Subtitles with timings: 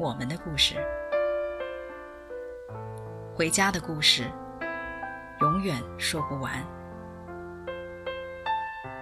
[0.00, 0.76] 我们的故事，
[3.34, 4.24] 回家的故事，
[5.42, 6.50] 永远说不完。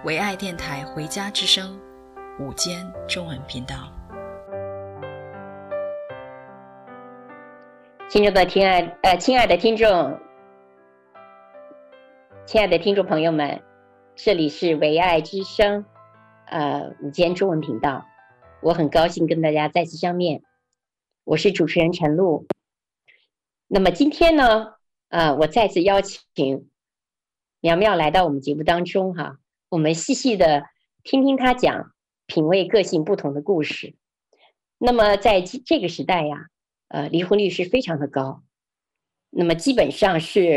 [0.03, 1.79] 唯爱电台《回家之声》
[2.43, 3.75] 午间中文频道，
[8.09, 10.19] 亲爱的听爱呃，亲爱的听众，
[12.45, 13.63] 亲爱的听众朋友们，
[14.17, 15.85] 这里是唯爱之声，
[16.47, 18.05] 呃，午间中文频道，
[18.61, 20.41] 我很高兴跟大家再次相面。
[21.29, 22.47] 我是主持人陈露。
[23.67, 24.73] 那么今天呢，
[25.09, 26.67] 呃，我再次邀请
[27.59, 29.37] 苗苗来到我们节目当中哈，
[29.69, 30.65] 我们细细的
[31.03, 31.93] 听听她讲
[32.25, 33.93] 品味个性不同的故事。
[34.79, 36.47] 那么在这个时代呀，
[36.87, 38.41] 呃，离婚率是非常的高。
[39.29, 40.49] 那么基本上是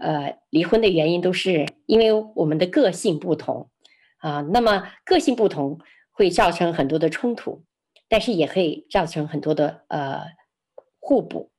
[0.00, 3.68] 呃，离婚的原因都是因为我们的个性不同
[4.16, 4.40] 啊。
[4.40, 5.80] 那么个性不同
[6.12, 7.62] 会造成很多的冲突。
[8.08, 10.22] 但是也可以造成很多的呃
[11.00, 11.50] 互补。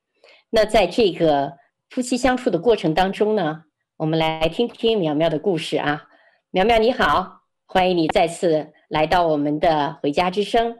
[0.50, 1.58] 那在这个
[1.90, 3.64] 夫妻相处的过程当中呢，
[3.96, 6.08] 我们来听听苗苗的故事啊。
[6.50, 10.78] 苗苗你好，欢迎你再次来到我们的回家之声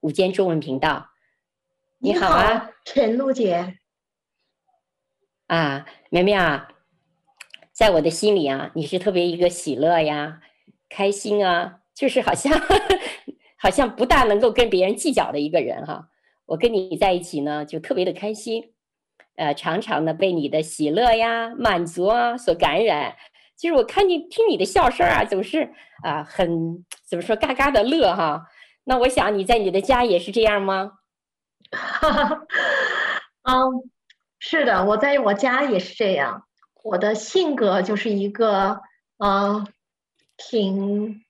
[0.00, 1.08] 午间中文频道。
[1.98, 3.78] 你好啊，好，陈露姐。
[5.48, 6.68] 啊，苗苗啊，
[7.72, 10.40] 在我的心里啊，你是特别一个喜乐呀、
[10.88, 12.52] 开心啊，就是好像。
[13.60, 16.08] 好像不大能够跟别人计较的一个人哈，
[16.46, 18.72] 我跟你在一起呢，就特别的开心，
[19.34, 23.16] 呃，常常呢被你的喜乐呀、满足啊所感染。
[23.56, 25.72] 就是我看你听你的笑声啊，总是
[26.04, 28.46] 啊很怎么说嘎嘎的乐哈。
[28.84, 30.92] 那我想你在你的家也是这样吗？
[31.72, 32.46] 哈哈，
[33.42, 33.90] 嗯，
[34.38, 36.44] 是的，我在我家也是这样。
[36.84, 38.80] 我的性格就是一个
[39.18, 39.66] 嗯，
[40.36, 41.24] 挺。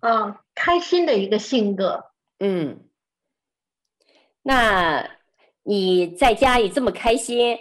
[0.00, 2.12] 啊，开心的一个性格。
[2.38, 2.88] 嗯，
[4.42, 5.10] 那
[5.62, 7.58] 你在家里这么开心，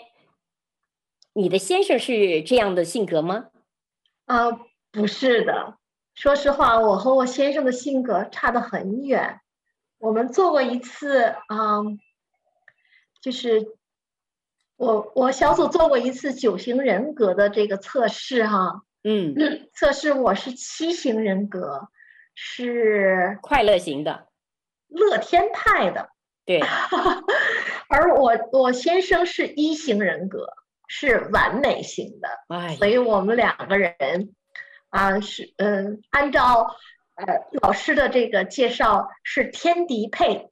[1.34, 3.48] 你的先生是这样的性格吗？
[4.26, 4.52] 啊，
[4.92, 5.78] 不是的。
[6.14, 9.42] 说实话，我和我先生的性格差得很远。
[10.00, 12.00] 我们做过一次，嗯，
[13.22, 13.76] 就是
[14.76, 18.84] 我我小组做过一次九型人格的这个测试，哈。
[19.04, 19.36] 嗯。
[19.74, 21.90] 测试我是七型人格。
[22.40, 24.28] 是快乐型的，
[24.90, 26.10] 乐天派的，
[26.46, 26.62] 对。
[27.90, 30.48] 而我我先生是一型人格，
[30.88, 34.36] 是完美型的，哎，所以我们两个人
[34.90, 36.76] 啊是嗯、呃，按照
[37.16, 37.26] 呃
[37.60, 40.52] 老师的这个介绍是天敌配，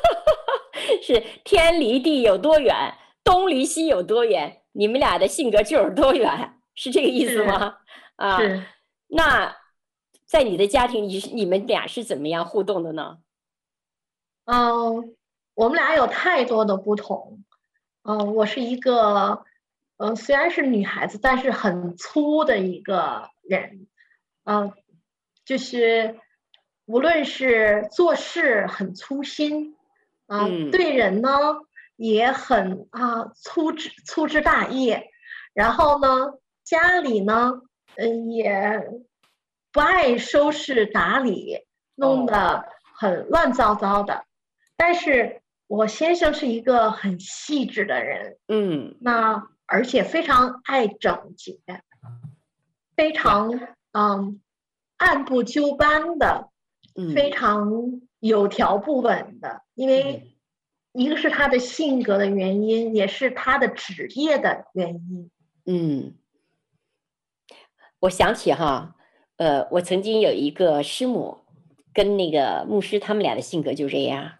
[1.04, 7.76] 是天离地有多远，东离西有多远，你们俩的性格就有多远，是这个意思吗？
[8.16, 8.38] 啊，
[9.08, 9.54] 那。
[10.26, 13.18] 在你的家庭里，你们俩是怎么样互动的呢？
[14.44, 15.16] 嗯，
[15.54, 17.44] 我们俩有太多的不同。
[18.02, 19.44] 嗯，我是一个，
[19.98, 23.86] 嗯，虽然是女孩子，但是很粗的一个人。
[24.44, 24.72] 嗯，
[25.44, 26.18] 就是
[26.86, 29.76] 无论是做事很粗心，
[30.26, 31.30] 嗯，对人呢
[31.94, 35.08] 也很啊粗枝粗枝大叶，
[35.54, 36.34] 然后呢
[36.64, 37.62] 家里呢，
[37.94, 39.05] 嗯也。
[39.76, 41.58] 不爱收拾打理，
[41.96, 44.14] 弄得很乱糟糟的。
[44.14, 44.24] Oh.
[44.74, 51.60] 但是我先生是一个很细致的人，嗯，那而且非常爱整洁，
[52.96, 54.40] 非常嗯
[54.96, 56.48] 按部就班的，
[56.94, 59.60] 嗯，非常有条不紊的。
[59.74, 60.38] 因为
[60.92, 65.30] 一个是他的性格的原因，也是他的职业的原因。
[65.66, 66.14] 嗯，
[68.00, 68.94] 我想起哈。
[69.38, 71.38] 呃，我曾经有一个师母，
[71.92, 74.32] 跟那个牧师，他们俩的性格就这样，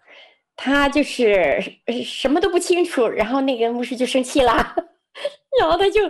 [0.55, 1.61] 他就是
[2.03, 4.51] 什么都不清楚，然后那个牧师就生气了，
[5.59, 6.01] 然后他就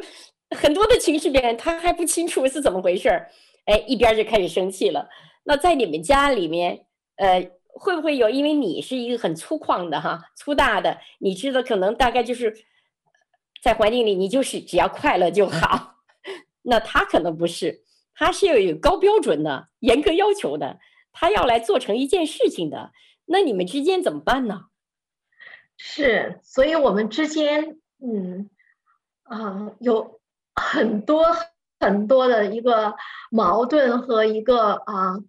[0.56, 3.30] 很多的情绪变，他还不清楚是怎么回事儿，
[3.66, 5.10] 哎，一边就开始生气了。
[5.44, 6.86] 那在你们家里面，
[7.18, 8.30] 呃，会不会有？
[8.30, 12.56] 因为你是一个很粗犷的哈，粗大的，你知道，可能大概就是
[13.62, 15.95] 在环境里，你就是只要快乐就好，
[16.63, 17.84] 那他可能不是。
[18.19, 20.80] 他是有有高标准的、严格要求的，
[21.14, 22.92] 他要来做成一件事情的，
[23.25, 24.66] 那你们之间怎么办呢？
[25.78, 28.50] 是，所以我们之间，嗯，
[29.22, 30.19] 啊、呃，有
[30.56, 31.24] 很多
[31.80, 32.96] 很多的一个
[33.30, 35.24] 矛盾和一个啊、呃、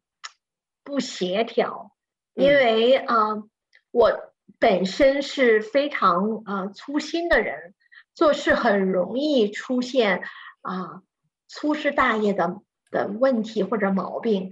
[0.83, 1.93] 不协调，
[2.33, 3.49] 因为啊、呃，
[3.91, 7.75] 我本身是非常啊、呃、粗心的人，
[8.15, 10.23] 做事很容易出现
[10.63, 11.03] 啊、呃、
[11.47, 14.51] 粗枝大叶的的问题或者毛病，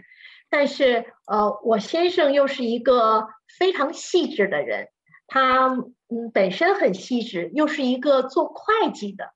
[0.50, 3.28] 但是呃，我先生又是一个
[3.58, 4.88] 非常细致的人。
[5.28, 5.66] 他
[6.08, 9.32] 嗯本身很细致，又是一个做会计的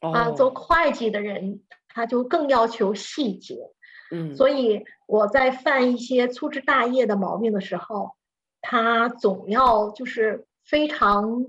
[0.00, 0.14] ，oh.
[0.14, 3.56] 啊，做会计的人他就更要求细节，
[4.12, 8.14] 嗯，所以我在犯一些粗枝大叶的毛病的时候，
[8.60, 11.46] 他总要就是非常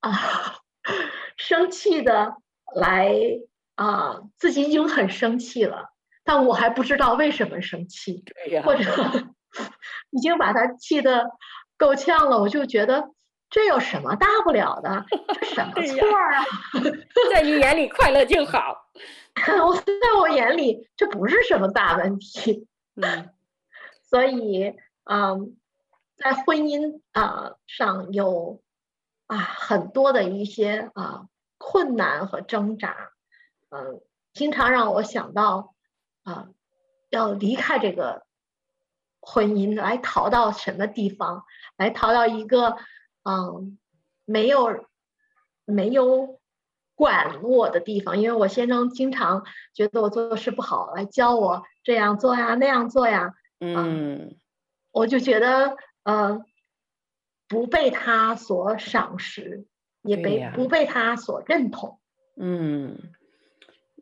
[0.00, 0.56] 啊
[1.36, 2.36] 生气的
[2.74, 3.14] 来
[3.74, 5.90] 啊，自己已经很生气了，
[6.26, 8.22] 但我还不知道为什么生气，
[8.62, 8.82] 或者
[10.10, 11.30] 已经把他气得
[11.78, 13.12] 够呛了，我就觉得。
[13.48, 15.06] 这有什么大不了的？
[15.32, 16.44] 这什么错啊？
[17.32, 18.90] 在你眼里快乐就好。
[19.64, 22.66] 我在我眼里这不是什么大问题。
[22.96, 23.30] 嗯，
[24.02, 24.74] 所以
[25.04, 25.56] 嗯，
[26.16, 28.60] 在婚姻啊上有
[29.28, 33.12] 啊很多的一些啊困难和挣扎，
[33.70, 34.00] 嗯，
[34.34, 35.75] 经常让我想到
[36.26, 36.48] 啊
[37.08, 38.26] 要离开这个
[39.20, 41.44] 婚姻，来逃到什么地方？
[41.78, 42.76] 来逃到一个。
[43.28, 43.76] 嗯，
[44.24, 44.86] 没有
[45.64, 46.38] 没有
[46.94, 49.44] 管我的地方，因为我先生经常
[49.74, 53.34] 觉得我做事不好，来教我这样做呀，那样做呀。
[53.58, 54.36] 嗯，
[54.92, 56.40] 我就觉得呃，
[57.48, 59.66] 不被他所赏识，
[60.02, 61.98] 也被、啊、不被他所认同。
[62.36, 62.96] 嗯，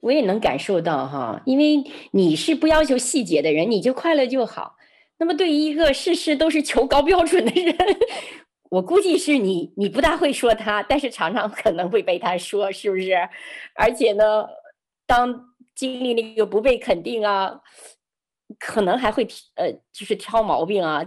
[0.05, 4.77] 我也能感受到哈，因为你是不要求细节的人，你就快乐就好。
[5.17, 7.75] 那么对于一个事事都是求高标准的人。
[8.69, 13.15] 我估计是你，你不大会说他，但是常常可能会被他说，是不是？
[13.75, 14.47] 而且呢，
[15.07, 17.61] 当经历那个不被肯定啊，
[18.59, 21.03] 可能还会呃，就是挑毛病啊，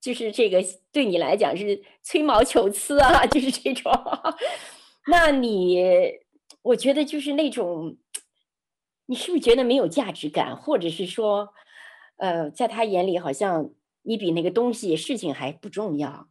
[0.00, 0.62] 就是这个
[0.92, 3.90] 对你来讲是吹毛求疵啊， 就是这种。
[5.08, 5.82] 那你，
[6.62, 7.96] 我觉得就是那种，
[9.10, 11.52] 你是不是觉得没有价值感，或者是说，
[12.16, 13.70] 呃，在他眼里好像
[14.02, 16.28] 你比那个东西事情还不重要？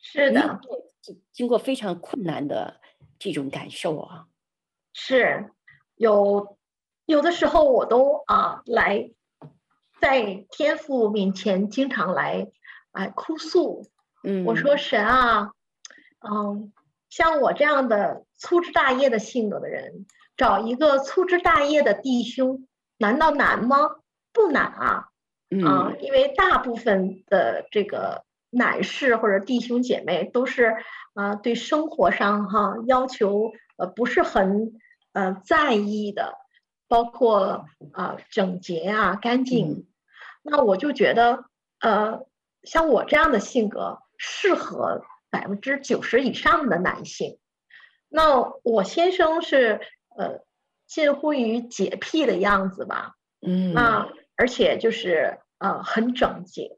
[0.00, 0.60] 是的，
[1.32, 2.80] 经过非常困难的
[3.18, 4.28] 这种感受啊，
[4.92, 5.50] 是
[5.96, 6.56] 有
[7.06, 9.10] 有的时候我都啊来
[10.00, 12.52] 在天父面前经常来
[12.92, 13.84] 哎哭诉，
[14.22, 15.50] 嗯，我说神啊，
[16.20, 16.72] 嗯，
[17.10, 20.06] 像我这样的粗枝大叶的性格的人，
[20.38, 23.96] 找一个粗枝大叶的弟兄，难道难吗？
[24.32, 25.08] 不难啊，
[25.50, 28.24] 嗯，啊，因为大部分的这个。
[28.50, 30.74] 男士或者弟兄姐妹都是
[31.12, 34.80] 啊、呃，对生活上哈要求呃不是很
[35.12, 36.38] 呃在意的，
[36.88, 39.86] 包括啊、呃、整洁啊干净。
[40.42, 41.44] 那我就觉得
[41.80, 42.24] 呃，
[42.62, 47.38] 像我这样的性格适合百分之九十以上的男性。
[48.08, 49.82] 那我先生是
[50.18, 50.40] 呃
[50.86, 56.76] 近乎于洁癖的样子吧，嗯，那而且就是呃很整洁。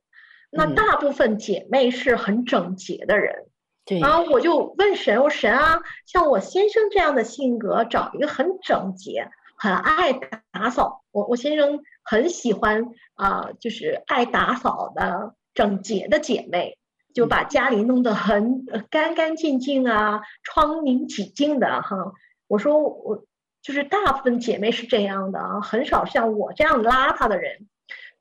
[0.53, 3.47] 那大部分姐妹是很整洁的人，
[3.85, 10.13] 对、嗯、啊，我就问神，我神啊，像我先生这样的性格，找一个很整洁、很爱
[10.51, 16.77] 打扫，我我先生很喜欢啊、呃，就是爱打扫的整洁的姐妹，
[17.15, 22.13] 就把家里弄得很干干净净啊，窗明几净的哈。
[22.49, 23.25] 我说我
[23.63, 27.69] 就是大部分姐妹是这样的啊，很少像我这样邋遢的人，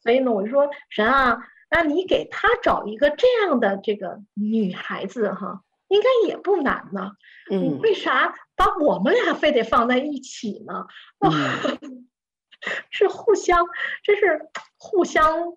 [0.01, 1.39] 所以呢，我就说神啊。
[1.71, 7.11] 那你给他找一个这样的这个女孩子哈，应该也不难呢。
[7.51, 10.87] 嗯，为啥把我们俩非得放在一起呢？
[11.19, 12.07] 嗯、
[12.89, 13.67] 是互相，
[14.01, 15.53] 这是互相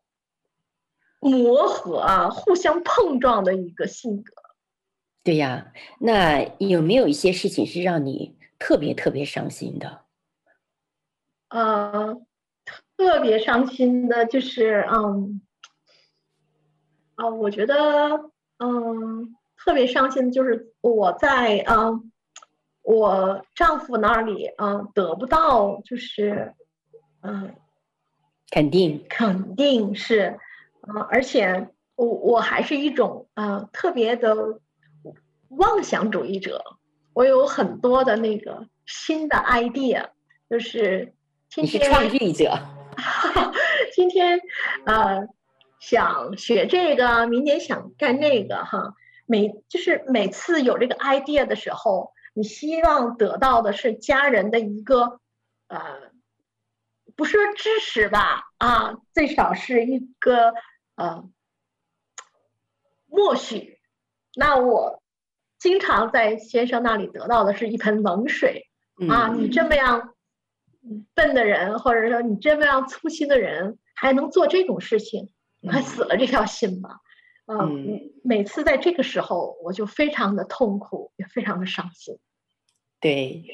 [1.19, 4.35] 磨合啊，互相碰撞的一个性格。
[5.25, 10.03] 对呀，那有没有一些事情是让你特别特别伤心的？
[11.49, 12.15] 呃，
[12.97, 15.43] 特别伤心的就是嗯。
[17.17, 22.13] 啊，我觉得，嗯，特别伤心的就是我在嗯，
[22.83, 26.55] 我丈夫那里，嗯，得不到，就是，
[27.23, 27.55] 嗯，
[28.51, 30.39] 肯定，肯定是，
[30.83, 34.61] 嗯，而且我我还是一种，嗯，特别的
[35.49, 36.65] 妄想主义者，
[37.15, 40.11] 我有很多的那个新的 idea，
[40.49, 41.15] 就是
[41.49, 42.59] 今天，创意者，
[43.95, 44.41] 今天，
[44.87, 45.27] 呃。
[45.83, 48.95] 想学这个，明年想干那个，哈，
[49.27, 55.19] 每就是每次有这个 idea 的时候，你希望得到的是家人的一个
[55.67, 56.13] 呃，
[57.17, 60.55] 不是说支持吧，啊，最少是一个
[60.95, 61.29] 呃
[63.07, 63.81] 默许。
[64.37, 65.02] 那我
[65.63, 68.67] 经常在先生那里得到的是一盆冷水，
[69.09, 70.13] 啊，你这么样
[71.15, 76.99] 笨的人，或者说你这么样粗心的人，还能做这种事情，你快死了这条心吧。
[77.47, 82.19] 嗯，每次在这个时候，我就非常的痛苦，也非常的伤心。
[82.99, 83.45] 对，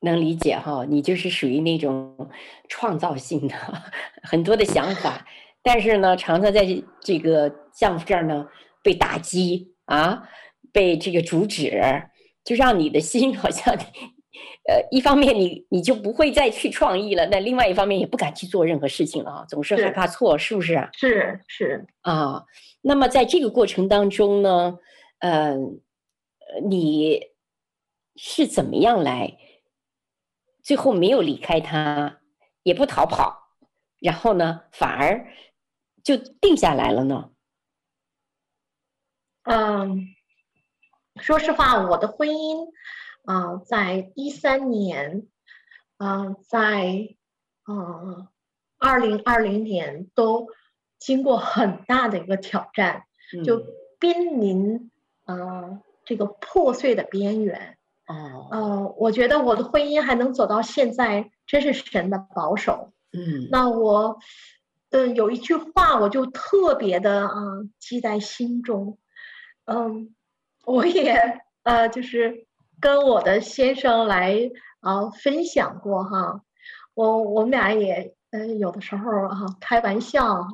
[0.00, 2.30] 能理解哈，你就是属于那种
[2.68, 3.54] 创造性的
[4.22, 5.26] 很多的想法，
[5.62, 6.66] 但是呢，常常在
[7.00, 8.46] 这个项目这儿呢
[8.82, 10.28] 被打击啊，
[10.72, 11.80] 被这个阻止，
[12.44, 13.74] 就让你的心好像，
[14.68, 20.90] 呃，一方面你你就不会再去创意了，那另外一方面也不敢去做任何事情了啊，总是害怕错，是，是不是啊？
[20.92, 22.44] 是是啊。
[22.82, 24.78] 那么在这个过程当中呢，
[25.18, 25.56] 呃，
[26.68, 27.20] 你
[28.16, 29.36] 是怎么样来，
[30.62, 32.20] 最后没有离开他，
[32.62, 33.50] 也不逃跑，
[34.00, 35.26] 然后呢，反而
[36.02, 37.30] 就定下来了呢？
[39.44, 40.06] 嗯，
[41.20, 42.68] 说实话，我的婚姻
[43.24, 45.26] 啊，呃，在一三年，
[45.96, 47.16] 啊，呃，在
[47.66, 48.28] 呃
[48.78, 50.48] 二零二零年都。
[51.02, 53.04] 经过很大的一个挑战，
[53.42, 53.64] 就
[53.98, 54.90] 濒临
[55.24, 57.78] 呃这个破碎的边缘。
[58.06, 62.92] 哦，呃，我觉得我的婚姻还能走到现在，真是神的保守。
[63.14, 64.18] 嗯，那我，
[64.90, 68.98] 呃，有一句话我就特别的啊、呃、记在心中。
[69.64, 70.14] 嗯，
[70.64, 72.46] 我也呃就是
[72.80, 74.50] 跟我的先生来
[74.80, 76.42] 啊、呃、分享过哈，
[76.94, 80.46] 我我们俩也呃有的时候哈、啊、开玩笑。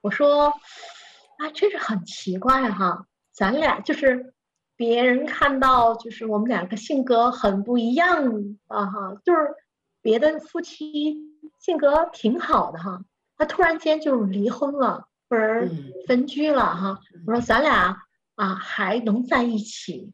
[0.00, 4.34] 我说，啊，真是很奇怪哈，咱俩就是
[4.76, 9.54] 别人看到就是我们两个性格很不一样啊哈，就是
[10.02, 11.16] 别的夫妻
[11.58, 13.00] 性格挺好的哈，
[13.38, 15.66] 他突然间就离婚了或者
[16.06, 17.00] 分居了哈。
[17.26, 18.03] 我说咱俩
[18.34, 20.12] 啊还能在一起，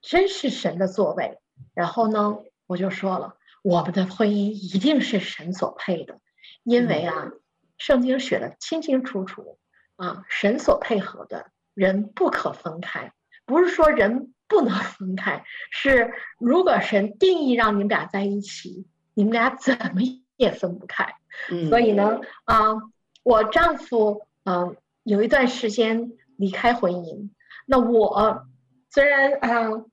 [0.00, 1.38] 真是神的作为。
[1.74, 6.20] 然后呢，我就说了，我们的婚姻一定是神所配的，
[6.62, 7.32] 因为啊。
[7.78, 9.58] 圣经写的清清楚楚，
[9.96, 13.14] 啊，神所配合的人不可分开，
[13.46, 20.02] 不是说人不能分开，是如果神定义让你们俩在一起，你们俩怎么
[20.36, 21.14] 也分不开。
[21.50, 22.74] 嗯、所以呢，啊，
[23.22, 27.30] 我丈夫嗯有一段时间离开婚姻，
[27.66, 28.48] 那我
[28.88, 29.84] 虽然啊，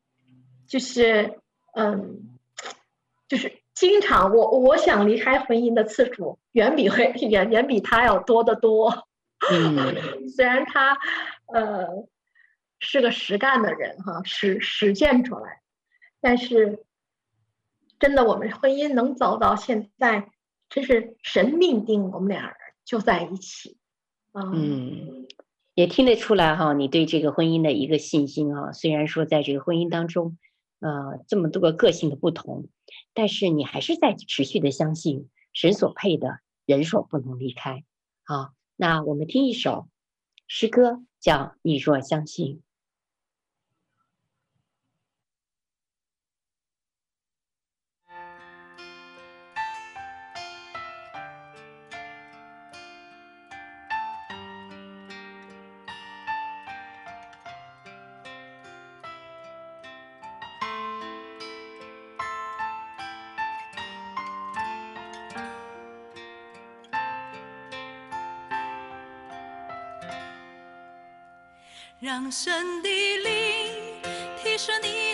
[0.66, 1.40] 就是
[1.76, 2.40] 嗯，
[3.28, 3.62] 就是。
[3.78, 9.08] 经常我我想离开婚姻的次数远比会远远比他要多得多。
[9.52, 9.94] 嗯，
[10.36, 10.98] 虽然他
[11.54, 11.86] 呃
[12.80, 15.62] 是个实干的人哈，实实践出来，
[16.20, 16.84] 但是
[18.00, 20.28] 真的我们婚姻能走到现在，
[20.70, 23.78] 真是神命定我们俩人就在一起。
[24.34, 25.28] 嗯，嗯，
[25.78, 28.72] 也听得出来哈，你对这个婚姻的一个信心啊。
[28.72, 30.36] 虽然说在这个婚姻当中，
[30.80, 32.68] 呃，这么多个个性的不同。
[33.14, 37.84] 但是你还是在持续的相信神所配的，人所不能离开。
[38.26, 39.88] 好，那我们听一首
[40.48, 42.56] 诗歌，叫《你若相信》。
[72.00, 74.02] 让神的灵
[74.44, 75.07] 提升你。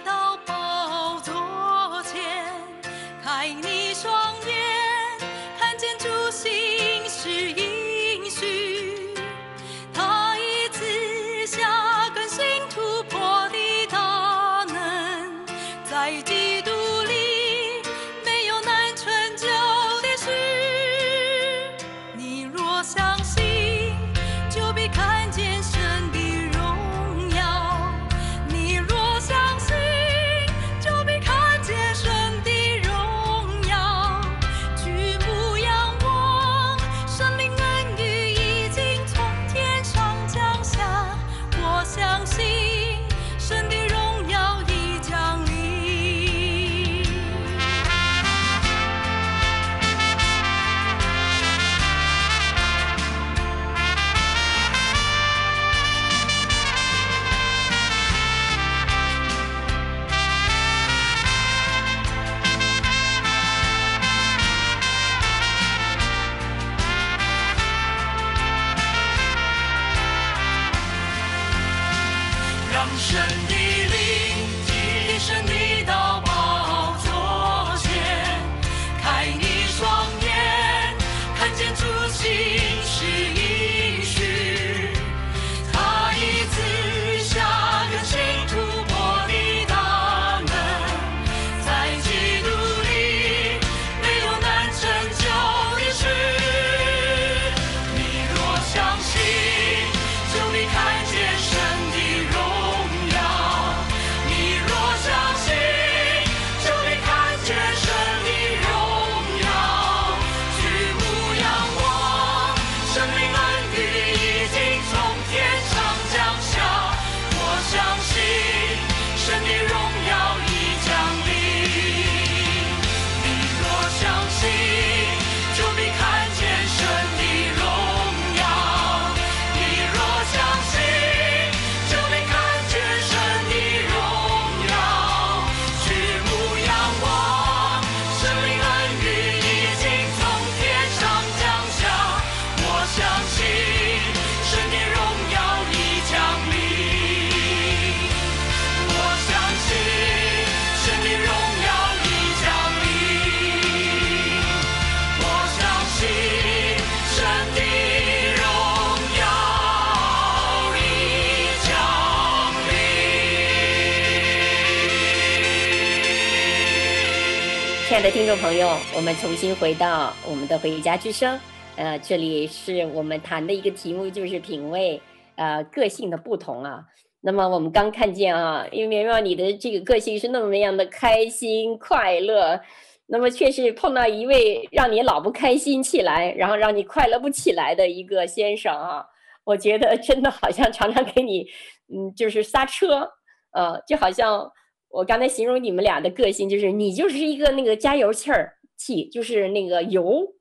[168.04, 171.38] 的听众朋友，我们重新回到我们的《回家之声》。
[171.78, 175.02] 呃，这里是我们谈的一个题目，就是品味，
[175.38, 176.84] 呃，个性的不同啊。
[177.22, 182.60] 那么我们刚看见啊，因为苗苗你的这个个性是那么样的开心快乐，
[183.08, 189.06] 那么却是碰到一位让你老不开心起来，然后让你快乐不起来的一个先生啊，
[189.46, 191.48] 我觉得真的好像常常给你，
[191.88, 193.10] 嗯，就是刹车，
[193.54, 194.52] 呃，就好像。
[194.94, 200.36] 我刚才形容你们俩的个性，就是你就是一个那个加油器儿气，就是那个油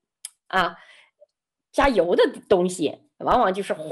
[0.49, 0.77] 啊，
[1.73, 3.89] 加油的东西，往往就是呼，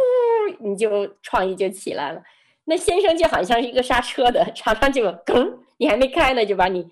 [0.58, 2.22] 你就创意就起来了。
[2.64, 6.86] 那先生就好像是一个刹车的，常常就梗，你还没开呢，就把你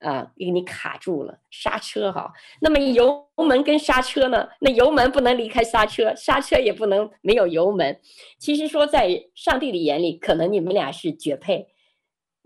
[0.00, 1.38] 啊给你卡住了。
[1.52, 4.48] 刹车哈，那么油门跟刹车呢？
[4.60, 8.00] 那油门不能离开刹车，刹车也不能没有油门。
[8.40, 11.68] 其实说在上帝的眼里，可能你们俩是绝配。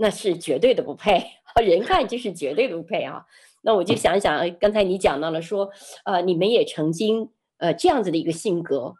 [0.00, 1.26] 那是绝对的不配，
[1.60, 3.26] 人看就是绝对的不配啊。
[3.62, 5.70] 那我就想想，刚才你讲到了说，
[6.04, 8.94] 呃，你们也曾经呃这样子的一个性格，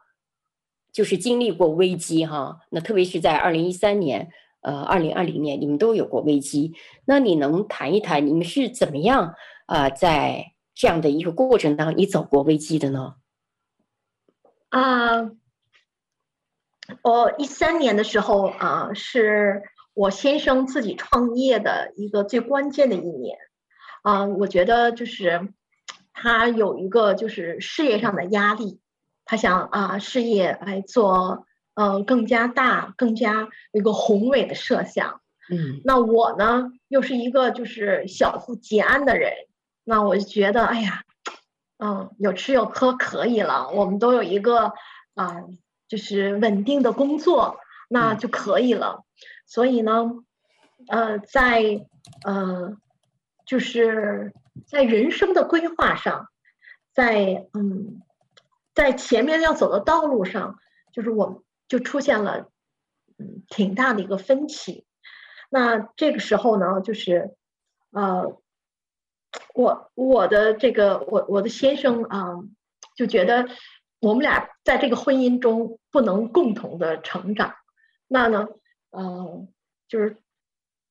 [0.93, 2.59] 就是经历过危机哈。
[2.71, 4.29] 那特别是在二零一三年，
[4.61, 6.75] 呃，二零二零年，你们都有过危机。
[7.05, 13.15] 那你能谈一谈你们是怎么样啊、呃，在这样的一个过程当中，你走过危机的呢？
[14.71, 15.31] 啊，
[17.03, 19.63] 我一三年的时候啊是。
[19.99, 23.37] 我先生自己创业的一个最关键的一年，
[24.03, 25.53] 啊，我觉得就是
[26.13, 28.81] 他有一个就是事业上的压力，
[29.25, 35.21] 他想啊事业来做呃更加大、更加一个宏伟的设想。
[35.51, 39.33] 嗯，那我呢又是一个就是小富即安的人，
[39.83, 41.03] 那我就觉得哎呀，
[41.79, 44.75] 嗯，有吃有喝可以了，我们都有一个
[45.17, 45.43] 啊
[45.89, 47.57] 就是稳定的工作，
[47.89, 49.03] 那就可以了。
[49.49, 50.11] 所以呢，
[50.89, 51.87] 呃，在
[52.23, 52.77] 呃，
[53.47, 54.35] 就是
[54.67, 56.29] 在人生的规划上，
[56.93, 58.03] 在嗯，
[58.75, 60.59] 在前面要走的道路上，
[60.93, 62.51] 就是我就出现了
[63.17, 64.85] 嗯挺大的一个分歧。
[65.49, 67.35] 那这个时候呢，就是
[67.91, 68.39] 呃，
[69.55, 72.35] 我我的这个我我的先生啊，
[72.95, 73.49] 就觉得
[73.99, 77.55] 我们俩在这个婚姻中不能共同的成长。
[78.09, 78.47] 那呢？
[78.91, 79.49] 嗯，
[79.89, 80.17] 就是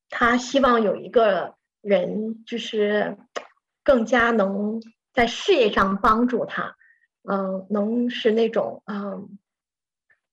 [0.09, 3.17] 他希望有一个人，就是
[3.83, 4.81] 更加能
[5.13, 6.75] 在事业上帮助他，
[7.23, 9.37] 嗯，能是那种嗯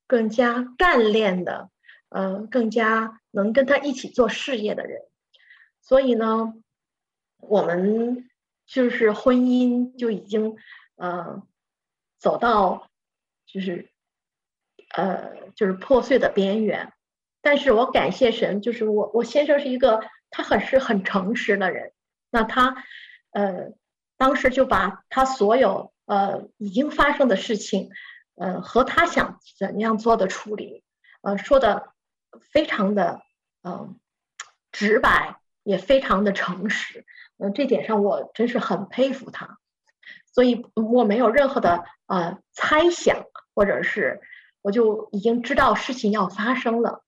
[0.06, 1.70] 更加干练的，
[2.08, 5.02] 嗯，更加能跟他一起做事业的人。
[5.80, 6.54] 所以呢，
[7.36, 8.30] 我们
[8.66, 10.56] 就是婚姻就已经
[10.96, 11.42] 呃
[12.18, 12.88] 走到
[13.44, 13.90] 就是
[14.94, 16.93] 呃就是破碎的边缘。
[17.44, 21.92] 但是我感谢神，就是我我先生是一个他很是很诚实的人，
[22.30, 22.82] 那他，
[23.32, 23.74] 呃，
[24.16, 27.90] 当时就把他所有呃已经发生的事情，
[28.36, 30.82] 呃和他想怎样做的处理，
[31.20, 31.92] 呃说的
[32.50, 33.20] 非常的
[33.62, 33.96] 嗯、呃、
[34.72, 37.04] 直白，也非常的诚实，
[37.36, 39.58] 嗯、呃、这点上我真是很佩服他，
[40.32, 44.22] 所以我没有任何的呃猜想，或者是
[44.62, 47.02] 我就已经知道事情要发生了。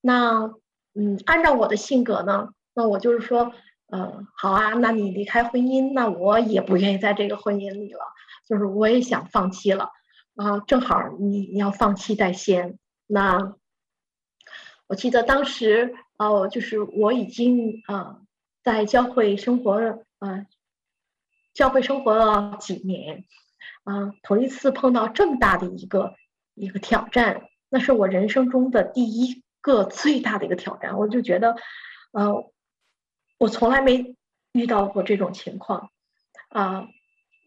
[0.00, 0.52] 那
[0.94, 3.52] 嗯，按照我的性格呢，那我就是说，
[3.86, 8.00] 呃，好啊，那你离开婚姻，那我也不愿意在这个婚姻里了，
[8.48, 9.90] 就是我也想放弃了
[10.34, 10.58] 啊。
[10.66, 13.54] 正好你你要放弃在先，那
[14.88, 18.22] 我记得当时哦、呃，就是我已经啊、
[18.64, 19.78] 在教会生活
[20.18, 20.46] 啊、
[21.54, 23.26] 教会生活了几年
[23.84, 26.14] 啊、头一次碰到这么大的一个
[26.54, 29.44] 一个挑战，那是我人生中的第一。
[29.60, 31.56] 个最大的一个挑战，我就觉得，
[32.12, 32.50] 呃，
[33.38, 34.16] 我从来没
[34.52, 35.90] 遇到过这种情况，
[36.48, 36.88] 啊、呃，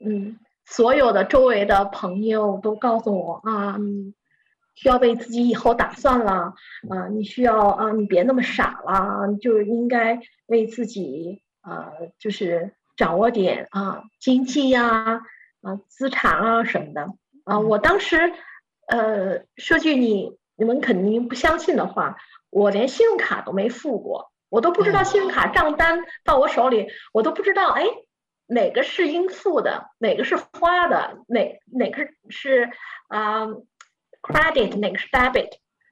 [0.06, 4.14] 嗯，所有的周围的朋友都告诉我啊，你
[4.76, 6.56] 需要为自己以后打算了，啊、
[6.90, 15.22] 呃，你需要啊，你别那么傻了，就应该为自己啊、呃，就是掌握点啊，经济呀，
[15.62, 17.02] 啊，资产啊什么的，
[17.44, 18.34] 啊、呃，我当时，
[18.88, 20.38] 呃，说句你。
[20.64, 22.16] 你们肯定不相信的话，
[22.50, 27.84] 我连信用卡都没付过，我都不知道信用卡账单到我手里，我都不知道，哎，
[28.48, 32.72] 哪个是应付的，哪个是花的，哪哪个是
[33.10, 33.66] 啊、uh,
[34.22, 35.50] credit，哪个是 debit？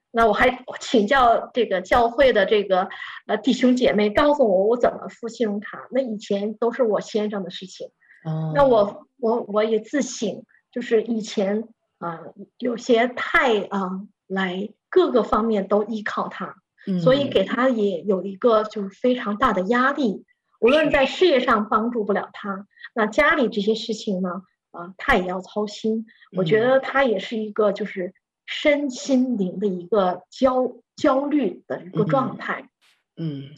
[0.10, 2.88] 那我还请教这个教会的这个
[3.28, 5.86] 呃弟兄姐妹，告诉我我怎么付信用卡。
[5.92, 7.90] 那以前都是我先生的事情，
[8.26, 13.82] 嗯，那我我我也自省，就是以前啊、呃、有些太啊。
[13.82, 16.56] 呃来各个方面都依靠他，
[17.04, 20.26] 所以给他也有一个就是非常大的压力。
[20.62, 26.06] 无论在事业上帮助不了他，那家里这些事情呢，啊，他也要操心。
[26.38, 28.14] 我觉得他也是一个就是
[28.46, 32.70] 身心灵的一个焦焦虑的一个状态。
[33.18, 33.50] 嗯，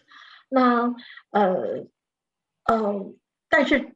[0.50, 0.96] 那
[1.30, 1.86] 呃
[2.66, 3.14] 呃，
[3.48, 3.94] 但是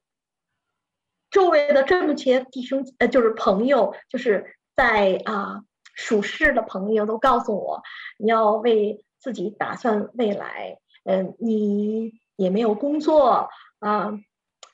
[1.31, 5.63] 周围的这么些弟兄呃，就是朋友，就是在啊。
[5.97, 7.81] 属事的朋友都告诉我，
[8.19, 10.77] 你要为自己打算未来。
[11.03, 14.12] 嗯，你也没有工作啊，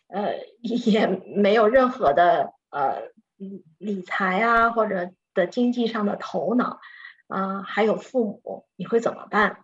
[0.08, 3.04] 呃，也没有任何的呃
[3.38, 6.80] 理理财啊，或者的经济上的头脑
[7.28, 9.64] 啊，还有父母，你会怎么办？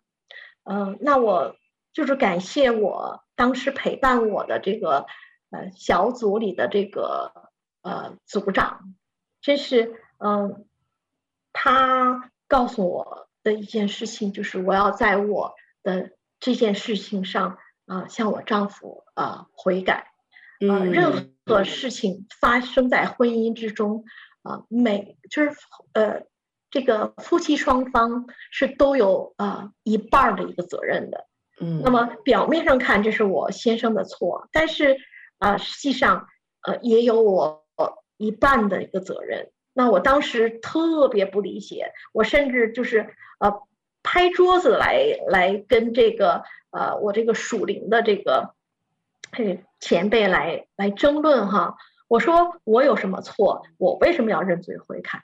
[0.63, 1.58] 嗯，那我
[1.91, 5.08] 就是感谢我当时陪伴我的这个
[5.50, 7.34] 呃小组里的这个
[7.82, 8.95] 呃组长，
[9.41, 10.65] 真是嗯。
[11.62, 20.08] 他告诉我的一件事情就是，我要在我的这件事情上啊，向我丈夫啊悔改。
[20.62, 24.06] 啊，任何事情发生在婚姻之中
[24.41, 25.52] 啊，每就是
[25.91, 26.24] 呃，
[26.72, 31.28] 这个夫妻双方是都有啊一半的一个责任的。
[31.60, 34.98] 嗯，那么表面上看这是我先生的错，但是
[35.39, 36.26] 啊，实际上
[36.62, 37.65] 呃也有我
[38.15, 39.52] 一半的一个责任。
[39.80, 43.62] 那我当时特别不理解，我甚至就是呃
[44.04, 48.56] 拍桌子来来跟这个呃我这个属灵的这个
[49.32, 51.78] 嘿前辈来来争论哈。
[52.10, 53.65] 我说我有什么错？
[53.78, 55.24] 我为什么要认罪悔改？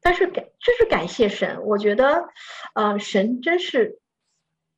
[0.00, 2.30] 但是感这是感谢神，我觉得
[2.72, 3.98] 呃神真是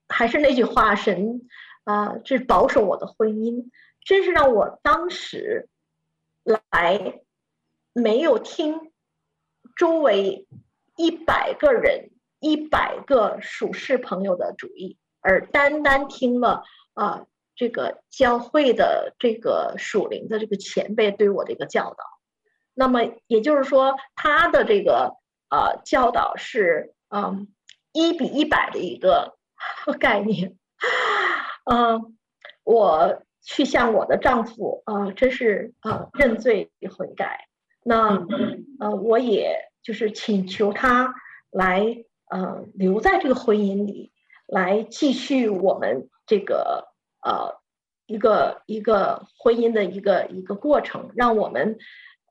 [0.09, 1.49] 还是那句话，神
[1.85, 3.67] 啊，这、呃、是保守我的婚姻，
[4.05, 5.69] 真是让我当时
[6.43, 7.21] 来
[7.93, 8.91] 没有听。
[9.77, 10.47] 周围
[10.97, 22.05] 一百个人，一百个属世朋友的主意，而单单听了啊、这个教会的这个属灵的这个前辈对我的一个教导，
[22.75, 25.17] 那么也就是说，他的这个
[25.49, 27.49] 呃教导是嗯
[27.93, 29.37] 一比一百的一个
[30.01, 30.57] 概念，
[31.71, 32.17] 嗯、
[32.65, 37.49] 我去向我的丈夫啊、真是啊、认罪悔改。
[37.85, 38.25] 那
[38.79, 41.15] 呃，我也就是请求他
[41.51, 44.13] 来呃留在这个婚姻里，
[44.47, 46.89] 来继续我们这个
[47.21, 47.61] 呃
[48.07, 51.79] 一个一个婚姻的一个一个过程，让我们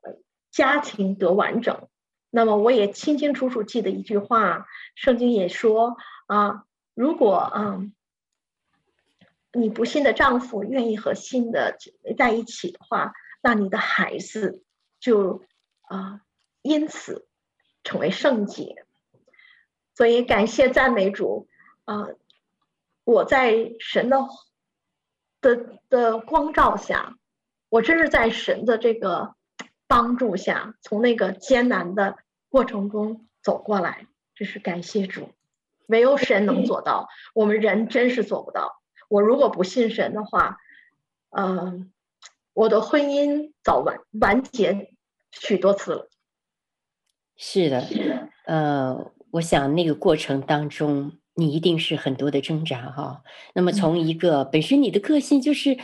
[0.02, 0.14] 呃
[0.50, 1.86] 家庭得完整。
[2.30, 7.84] 那么我也清清楚楚记得一句话，圣经也说啊，如果啊
[9.52, 13.12] 你不信的丈夫愿意和新的姐妹在一起的话，
[13.42, 14.64] 那你的孩子。
[15.02, 15.42] 就
[15.82, 16.20] 啊，
[16.62, 17.26] 因此
[17.82, 18.86] 成为圣洁，
[19.96, 21.48] 所以感谢赞美主
[21.84, 22.06] 啊！
[23.02, 24.28] 我在神的
[25.40, 27.18] 的的光照下，
[27.68, 29.34] 我真是在神的这个
[29.88, 32.16] 帮助下，从那个艰难的
[32.48, 34.06] 过程中走过来。
[34.36, 35.30] 这是感谢主，
[35.88, 38.80] 唯有神能做到，我们人真是做不到。
[39.08, 40.58] 我如果不信神的话，
[41.30, 41.92] 嗯。
[42.54, 44.91] 我的婚姻早完完结
[45.32, 46.08] 许多次了。
[47.36, 47.84] 是的，
[48.46, 53.22] 呃，我想那个过程当中，你一定是很多的挣扎哈。
[53.54, 55.76] 那么从一个本身你的个性就是，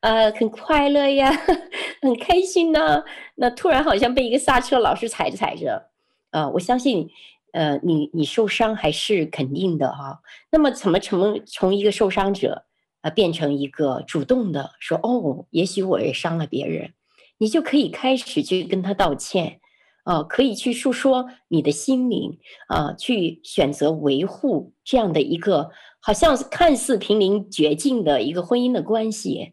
[0.00, 1.30] 呃，很快乐呀，
[2.02, 3.04] 很开心呐，
[3.36, 5.90] 那突然好像被一个刹车老是踩着踩着，
[6.32, 7.08] 呃，我相信，
[7.52, 10.20] 呃，你你受伤还是肯定的哈。
[10.50, 12.66] 那么怎么从从一个受伤者，
[13.02, 16.92] 呃，变成一个主动的说，哦，也许我也伤了别人，
[17.38, 19.60] 你就可以开始去跟他道歉。
[20.04, 25.70] 啊，可以去诉说你的心灵啊，去选择维护这样的一个
[26.00, 29.52] 好像看似濒临绝境的一个婚姻的关系，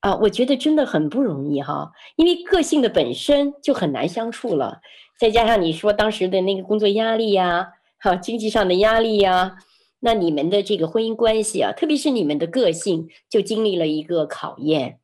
[0.00, 4.80] 啊，我觉得真的很不容易哈，因为个性的本身就很难相处了，
[5.20, 9.58] 再加上你说当时的那个工作压力呀，哈，经济上的压力呀，
[10.00, 15.00] 那你们的这个婚姻关系啊，特别是你们的个性就经历了一个考验，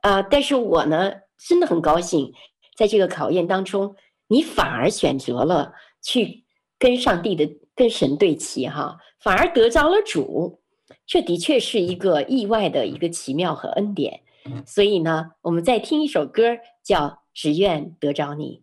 [0.00, 2.32] 啊，但是我呢，真的很高兴，
[2.76, 3.96] 在这个考验当中。
[4.28, 5.72] 你反而选择了
[6.02, 6.44] 去
[6.80, 10.58] 跟上帝的、跟神对齐，哈，反而得着了主，
[11.06, 14.22] 这的确是一个意外的一个奇妙和恩典。
[14.66, 18.62] 所以呢，我们再听一首歌，叫《只愿得着你》。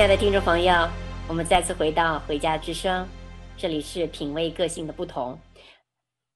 [0.00, 0.88] 亲爱的听众朋友，
[1.28, 3.04] 我们再次回到《回家之声》，
[3.58, 5.38] 这里是品味个性的不同。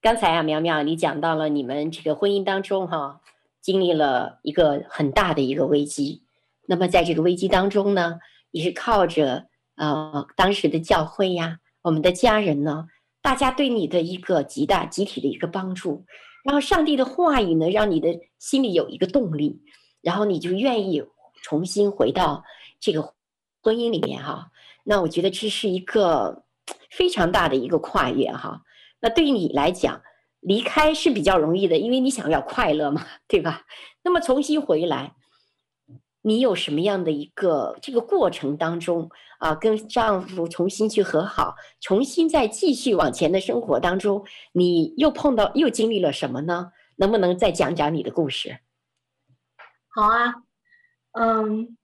[0.03, 3.23] 刚才啊，苗苗你讲到了你们这个婚姻当中哈、
[3.63, 6.25] 经历了一个很大的一个危机。
[6.67, 8.19] 那么在这个危机当中呢，
[8.51, 9.47] 也是靠着
[9.77, 12.89] 呃当时的教会呀，我们的家人呢，
[13.23, 16.05] 大家对你的一个极大集体的一个帮助，
[16.45, 19.63] 然后上帝的话语呢，让你的心里有一个动力，
[20.03, 21.03] 然后你就愿意
[21.43, 22.45] 重新回到
[22.79, 23.14] 这个
[23.65, 24.51] 婚姻里面哈。
[24.85, 26.45] 那我觉得这是一个
[26.91, 28.61] 非常大的一个跨越哈。
[29.01, 30.03] 那对于你来讲，
[30.41, 33.63] 离开是比较容易的，因为你想要快乐嘛，对吧？
[34.03, 35.15] 那么重新回来，
[36.21, 46.73] 你有什么样的一个这个过程当中啊，跟丈夫重新去和好，重新再继续往前的生活当中，你又碰到又经历了什么呢？
[46.97, 48.59] 能不能再讲讲你的故事？
[49.89, 50.35] 好啊，
[51.13, 51.77] 嗯，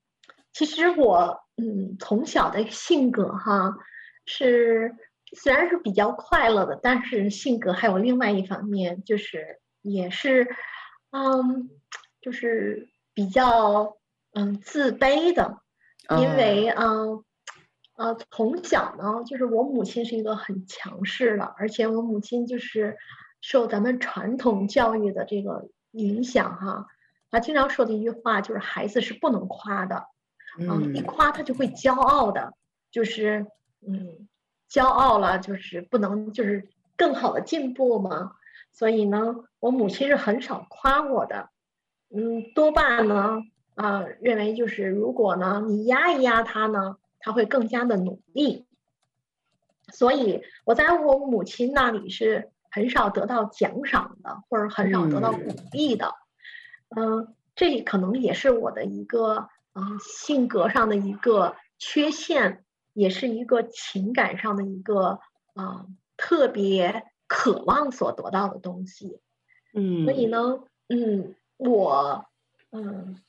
[0.53, 3.77] 其实我嗯从小的性格哈
[4.25, 4.97] 是。
[5.33, 10.49] 虽然是比较快乐的，但是性格还有另外一方面，就是也是，
[11.13, 11.71] 嗯，
[12.21, 13.97] 就是比较
[14.33, 15.61] 嗯自卑的，
[16.19, 17.25] 因为嗯
[17.95, 22.97] 呃从小呢，就是我母亲是一个很强势的，而且我母亲就是
[23.41, 26.89] 受咱们传统教育的这个影响哈，
[27.31, 30.07] 她经常说的一句话就是孩子是不能夸的，
[30.61, 32.55] 嗯，一夸他就会骄傲的，
[32.91, 33.47] 就是
[33.87, 34.27] 嗯。
[34.71, 38.37] 骄傲了，就是不能，就是更好的进步嘛。
[38.71, 41.51] 所以呢，我母亲是很少夸我的，
[42.09, 43.43] 嗯，多半呢，
[43.75, 48.65] 啊、呃，认为就是如果呢，你压一压他呢，他会更加的努力。
[49.93, 56.15] 所以我在我母亲那里是很少得到奖赏的，或者很少得到鼓励的。
[56.91, 62.65] 嗯、呃，这可能也是我的一个啊、呃、性格上的一个缺陷。
[62.93, 65.21] 也是一个情感上的一个
[65.55, 69.21] 啊、呃、特别渴望所得到的东西，
[69.73, 72.27] 嗯，所以呢，嗯，我
[72.73, 73.23] 嗯，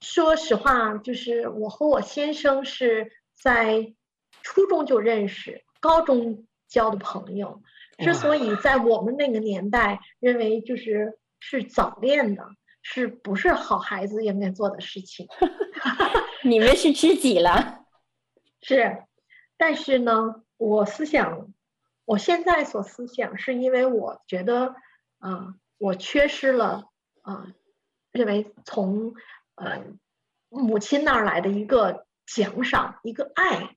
[0.00, 3.94] 说实话，就是我和我先生是在
[4.40, 7.62] 初中就认识，高中交的朋友。
[7.98, 12.48] 之所以在我们那个年代认为就是是早恋的，
[12.84, 15.26] 是不是好孩子应该做的事情？
[16.44, 17.86] 你们是知己了。
[18.60, 19.02] 是，
[19.56, 21.48] 但是呢，我思想，
[22.04, 24.76] 我现在所思想，是因为我觉得，
[25.18, 26.90] 啊、呃，我缺失了，
[27.22, 27.46] 啊、呃，
[28.12, 29.14] 认为从，
[29.54, 29.82] 呃，
[30.50, 33.76] 母亲那儿来的一个奖赏，一个爱。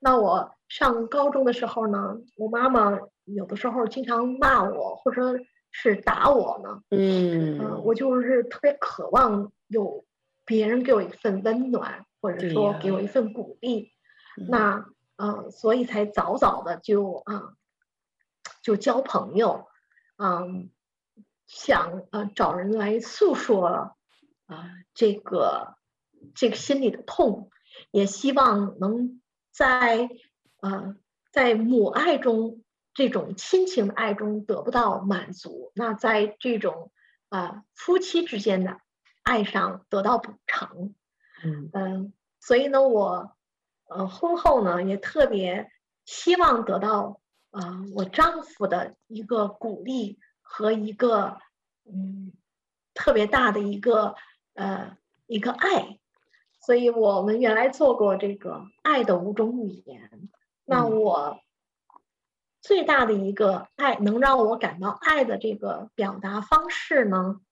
[0.00, 5.38] 那我上高中的时候呢，我妈妈有的时候经常骂我，或者
[5.72, 10.04] 是打我呢，嗯、呃，我就是特别渴望有
[10.44, 13.92] 别人给我一份温暖，或者说给我一份鼓励。
[14.48, 17.56] 那呃，所以才早早的就啊、呃，
[18.62, 19.66] 就交朋友，
[20.16, 20.68] 嗯、呃，
[21.46, 23.94] 想呃找人来诉说啊、
[24.46, 25.76] 呃、这个
[26.34, 27.50] 这个心里的痛，
[27.90, 30.08] 也希望能在
[30.60, 30.96] 呃
[31.30, 32.62] 在母爱中
[32.94, 36.92] 这种亲情的爱中得不到满足，那在这种
[37.28, 38.80] 啊、呃、夫妻之间的
[39.22, 40.94] 爱上得到补偿，
[41.72, 43.36] 嗯所以呢我。
[43.94, 45.70] 呃，婚后呢，也特别
[46.06, 47.20] 希望得到
[47.50, 51.36] 啊、呃，我丈夫的一个鼓励和一个
[51.84, 52.32] 嗯
[52.94, 54.14] 特别大的一个
[54.54, 55.98] 呃一个爱，
[56.58, 60.30] 所以我们原来做过这个爱的五种语言。
[60.64, 61.42] 那我
[62.62, 67.42] 最大的一个爱，能让我感到爱的这个表达方式呢，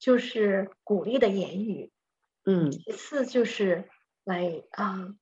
[0.00, 1.92] 就是鼓励的言语。
[2.44, 3.88] 嗯，其次就是
[4.24, 4.98] 来啊。
[4.98, 5.16] 呃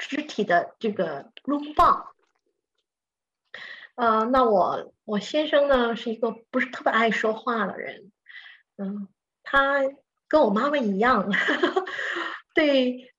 [0.00, 2.14] 肢体的这个拥抱，
[3.96, 8.12] 呃，那我我先生呢是一个不是特别爱说话的人，
[8.76, 9.08] 嗯，
[9.42, 9.80] 他
[10.28, 11.32] 跟我妈妈一样，呵
[11.82, 11.84] 呵
[12.54, 13.12] 对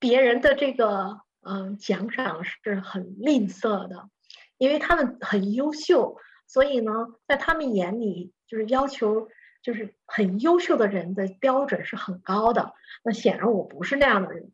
[0.00, 4.10] 别人的这个嗯奖赏是很吝啬的，
[4.60, 6.92] 因为他们很优秀，所以呢，
[7.26, 9.30] 在他们眼里就是要求
[9.62, 14.52] 就是很优秀的人的标准是很高的，那显然我不是那样的人。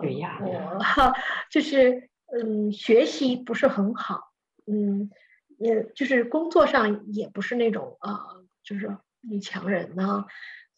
[0.00, 0.80] 对呀，我
[1.48, 4.32] 就是嗯，学习不是很好，
[4.66, 5.10] 嗯，
[5.58, 10.26] 也就是工作上也不是那种啊、呃，就是女强人呢，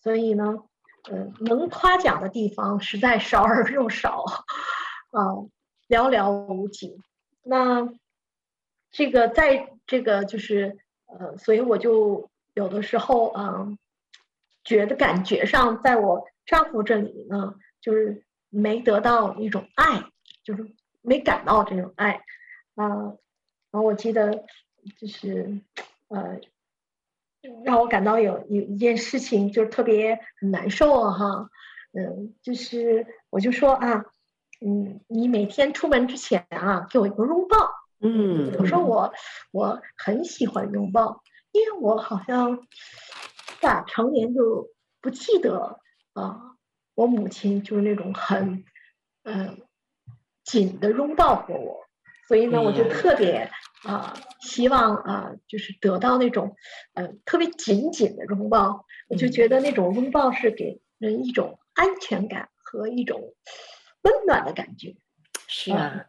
[0.03, 0.63] 所以呢，
[1.11, 4.25] 呃，能夸奖的地方实在少而又少，
[5.13, 5.49] 啊、呃，
[5.89, 7.01] 寥寥无几。
[7.43, 7.89] 那
[8.91, 13.79] 这个在这个就是呃，所以我就有的时候啊、
[14.65, 18.25] 觉得感觉上，在我丈夫这里呢，就是。
[18.51, 20.05] 没得到一种爱，
[20.43, 22.23] 就是没感到这种爱，
[22.77, 22.87] 啊、
[23.71, 24.47] 然后我记得
[24.99, 25.61] 就是
[26.09, 26.41] 呃，
[27.63, 31.51] 让我感到有有一件事情就是特别很难受啊哈，
[31.93, 34.07] 嗯，就是我就说啊，
[34.63, 37.59] 嗯，你每天出门之前啊，给我一个拥抱，
[38.01, 39.13] 嗯，我说我
[39.51, 41.23] 我很喜欢拥抱，
[41.53, 42.67] 因为我好像
[43.61, 44.69] 打成年就
[45.01, 45.81] 不记得
[46.13, 46.43] 啊。
[46.95, 48.65] 我母亲就是那种很，
[49.23, 49.57] 嗯、呃，
[50.43, 51.85] 紧的拥抱过我，
[52.27, 53.49] 所以呢，我就特别
[53.85, 56.57] 啊、呃，希望啊、呃，就是得到那种，
[56.95, 58.85] 呃，特别紧紧的拥抱。
[59.09, 63.33] 我就觉得那种拥抱是给人一种安全感和一种
[64.03, 64.97] 温暖的感觉。
[65.47, 66.07] 是啊，呃、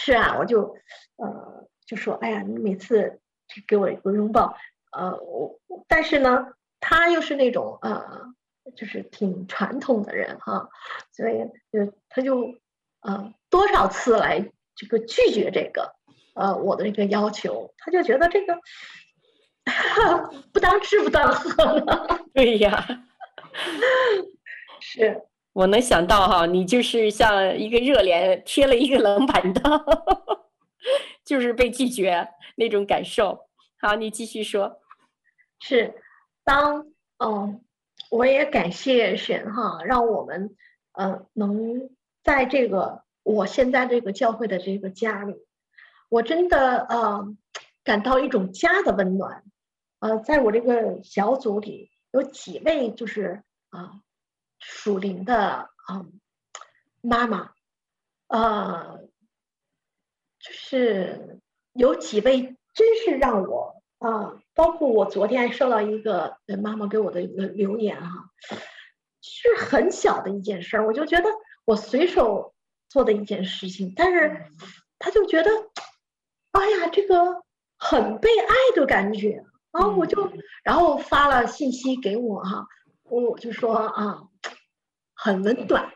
[0.00, 0.76] 是啊，我就，
[1.16, 3.20] 呃，就说，哎呀，你每次
[3.68, 4.56] 给我一个拥抱，
[4.92, 8.32] 呃，我，但是呢，他又是那种，呃。
[8.76, 10.68] 就是挺传统的人哈，
[11.12, 11.38] 所以
[11.72, 12.54] 就他就
[13.00, 15.96] 呃多少次来这个拒绝这个
[16.34, 18.60] 呃我的这个要求，他就觉得这个
[20.52, 22.20] 不当吃不当喝了。
[22.32, 22.86] 对呀，
[24.80, 25.22] 是
[25.52, 29.84] 我能想到哈，你就是像一个热脸贴了一个冷板凳，
[31.24, 33.46] 就是被拒绝那种感受。
[33.80, 34.80] 好，你继续说。
[35.58, 35.94] 是
[36.44, 36.86] 当
[37.18, 37.60] 嗯。
[38.10, 40.56] 我也感谢神哈，让我们
[40.94, 41.90] 呃能
[42.24, 45.36] 在这个我现在这个教会的这个家里，
[46.08, 47.24] 我真的呃
[47.84, 49.44] 感到一种家的温暖。
[50.00, 54.00] 呃，在我这个小组里有几位就是啊
[54.60, 56.06] 属灵的啊
[57.00, 57.52] 妈妈，
[58.28, 59.08] 呃，
[60.38, 61.40] 就是
[61.72, 63.76] 有几位真是让我。
[63.98, 68.30] 啊，包括我昨天收到一个妈妈给我的一个留言哈，
[69.20, 71.28] 是很小的一件事儿，我就觉得
[71.66, 72.54] 我随手
[72.88, 74.46] 做的一件事情，但是
[74.98, 75.50] 他就觉得，
[76.52, 77.42] 哎呀，这个
[77.76, 79.44] 很被爱的感觉。
[79.70, 80.32] 然后，我就
[80.64, 82.66] 然后发了信息给我哈，
[83.02, 84.22] 我就说啊，
[85.22, 85.92] 很温暖，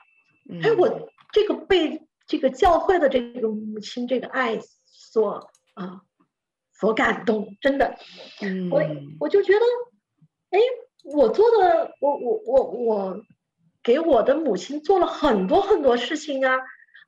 [0.63, 6.03] 哎，我这个被这个教会的这个母亲这个爱所啊。
[6.77, 7.97] 所感动，真的，
[8.71, 8.83] 我
[9.21, 9.61] 我就觉得，
[10.51, 10.59] 哎，
[11.05, 13.23] 我做的，我我我我
[13.81, 16.59] 给我的母亲做了很多很多事情啊，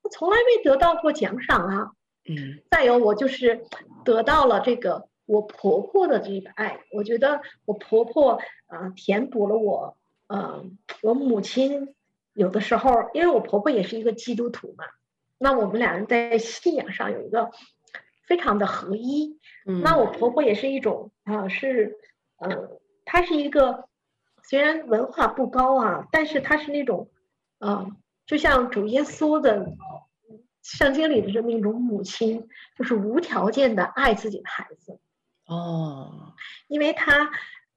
[0.03, 1.91] 我从来没得到过奖赏啊。
[2.29, 3.67] 嗯，再有，我就是
[4.05, 9.97] 得到了这个我婆婆的这个爱，我觉得我婆婆啊、呃，填补了我，
[10.29, 10.65] 嗯、呃，
[11.03, 11.93] 我母亲
[12.37, 14.85] 有的时候，因为我婆婆也是一个基督徒嘛，
[15.39, 17.51] 那我们俩人在信仰上有一个。
[18.29, 19.39] 非常的合一，
[19.85, 21.97] 那我婆婆也是一种啊，是，
[22.39, 23.89] 呃，她是一个
[24.43, 27.09] 虽然文化不高啊，但是她是那种，
[27.61, 27.87] 啊，
[28.27, 29.77] 就像主耶稣的
[30.61, 34.99] 圣经里的这么一种母亲，就是无条件的爱自己的孩子。
[35.47, 36.35] 哦，
[36.67, 37.31] 因为她，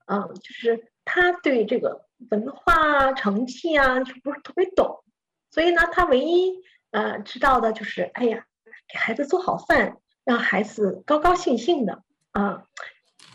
[0.06, 5.02] 嗯，就是她对这个文化成绩啊，就不是特别懂，
[5.50, 6.52] 所以呢，他唯一
[6.90, 8.44] 呃知道的就是，哎呀，
[8.88, 9.96] 给孩子做好饭。
[10.22, 12.02] 让孩子高高兴兴的
[12.32, 12.62] 啊，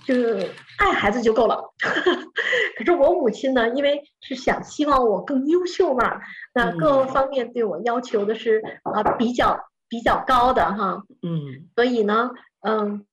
[0.06, 1.74] 就是爱孩子就够了。
[2.78, 6.22] 可是我母亲呢，因为是想希望我更优秀嘛，
[6.54, 9.60] 那各方面对我要求的是啊比较
[9.90, 11.04] 比较高的哈。
[11.24, 12.30] 嗯，所以呢，
[12.62, 13.06] 嗯，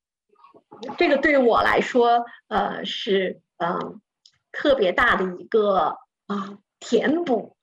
[0.98, 4.00] 这个对我来说，呃，是嗯
[4.52, 5.96] 特别大的一个
[6.26, 7.56] 啊填补。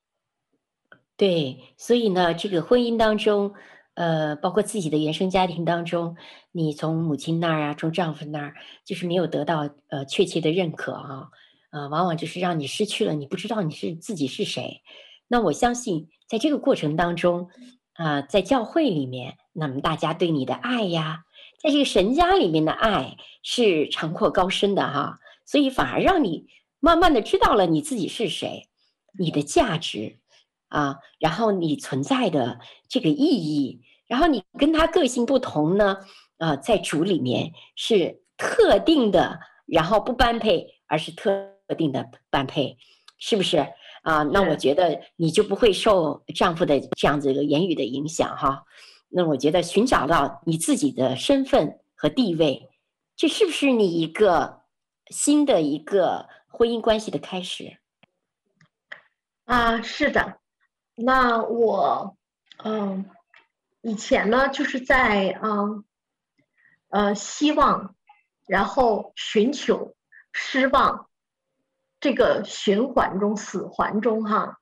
[1.16, 3.54] 对，所以呢，这个婚姻当中。
[3.96, 6.16] 呃，包括自己的原生家庭当中，
[6.54, 11.28] 你从母亲那儿啊，从丈夫那儿，就是没有得到呃确切的认可啊，
[11.72, 14.84] 呃，往往就是让你失去了，你不知道你是自己是谁。
[15.28, 17.50] 那我相信，在这个过程当中，
[17.92, 21.24] 啊、在教会里面，那么大家对你的爱呀，
[21.62, 26.48] 在这个神家里面的爱是长阔高深的哈，所以反而让你
[26.80, 28.68] 慢慢的知道了你自己是谁，
[29.18, 30.20] 你的价值
[30.68, 33.82] 啊，然后你存在的这个意义。
[34.08, 35.98] 然后你跟他个性不同呢，
[36.38, 42.76] 啊、呃，在主里面是特定的，然后不般配，而是特定的般配，
[43.20, 43.58] 是不是
[44.02, 44.24] 啊？
[44.24, 48.64] 那我觉得你就不会受丈夫的这样子一个言语的影响哈。
[49.10, 52.68] 那我觉得寻找到你自己的身份和地位，
[53.16, 54.62] 这是不是你一个
[55.12, 57.78] 新的一个婚姻关系的开始？
[59.45, 60.39] 啊，是的。
[60.95, 62.18] 那我，
[62.64, 63.10] 嗯。
[63.82, 65.86] 以前呢，就是在嗯，
[66.89, 67.95] 呃，希望，
[68.45, 69.95] 然后寻求，
[70.34, 71.08] 失望，
[72.02, 74.60] 这个循环中、死环中哈，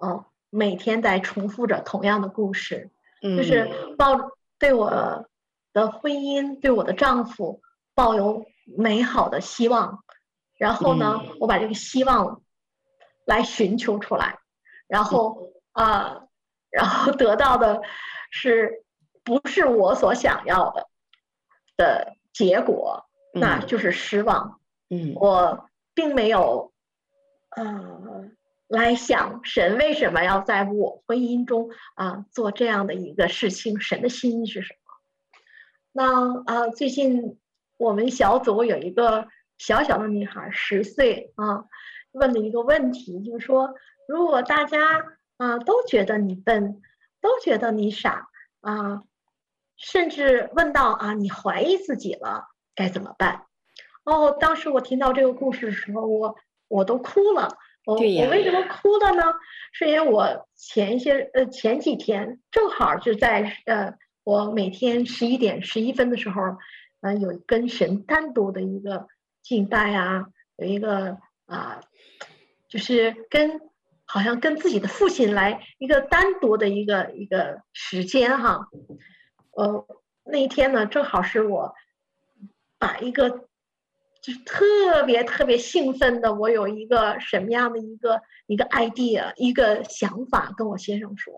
[0.00, 5.26] 嗯，每天在重复着同样的故事，就是抱对我
[5.72, 7.60] 的婚姻，对我的丈夫
[7.96, 10.04] 抱有美好的希望，
[10.60, 12.42] 然后呢，我把这个希望
[13.24, 14.38] 来寻求出来，
[14.86, 16.26] 然后啊，
[16.68, 17.80] 然后得到的
[18.30, 18.84] 是
[19.24, 20.86] 不是我所想要的
[21.78, 24.60] 的结果，那就是失望。
[24.90, 26.74] 嗯，我并没有，
[27.56, 28.30] 呃。
[28.70, 33.80] 来想神为什么要在我婚姻中啊做这样的一个事情？
[33.80, 34.94] 神的心意是什么？
[35.90, 37.40] 那啊，最近
[37.78, 39.26] 我们小组有一个
[39.60, 41.66] 小小的女孩，十岁啊，
[42.12, 43.74] 问了一个问题，就是说，
[44.08, 45.04] 如果大家
[45.36, 46.80] 啊都觉得你笨，
[47.20, 48.30] 都觉得你傻
[48.62, 49.02] 啊，
[49.76, 53.42] 甚至问到啊你怀疑自己了，该怎么办？
[54.04, 56.36] 哦，当时我听到这个故事的时候，我
[56.66, 57.58] 我都哭了。
[57.84, 59.22] 我我为什么哭了呢？
[59.72, 63.94] 是因为我前一些呃前几天正好就在呃
[64.24, 66.40] 我每天十一点十一分的时候，
[67.02, 69.06] 呃有跟神单独的一个
[69.42, 70.26] 敬拜啊，
[70.56, 71.80] 有一个啊、
[72.68, 73.60] 就是跟
[74.04, 78.68] 好像跟自己的父亲来一个单独的一个一个时间哈，
[79.52, 79.86] 呃
[80.24, 81.74] 那一天呢正好是我
[82.78, 83.48] 把一个。
[84.22, 91.32] 就是特别特别兴奋的，我有一个什么样的一个一个 idea，一个想法跟我先生说，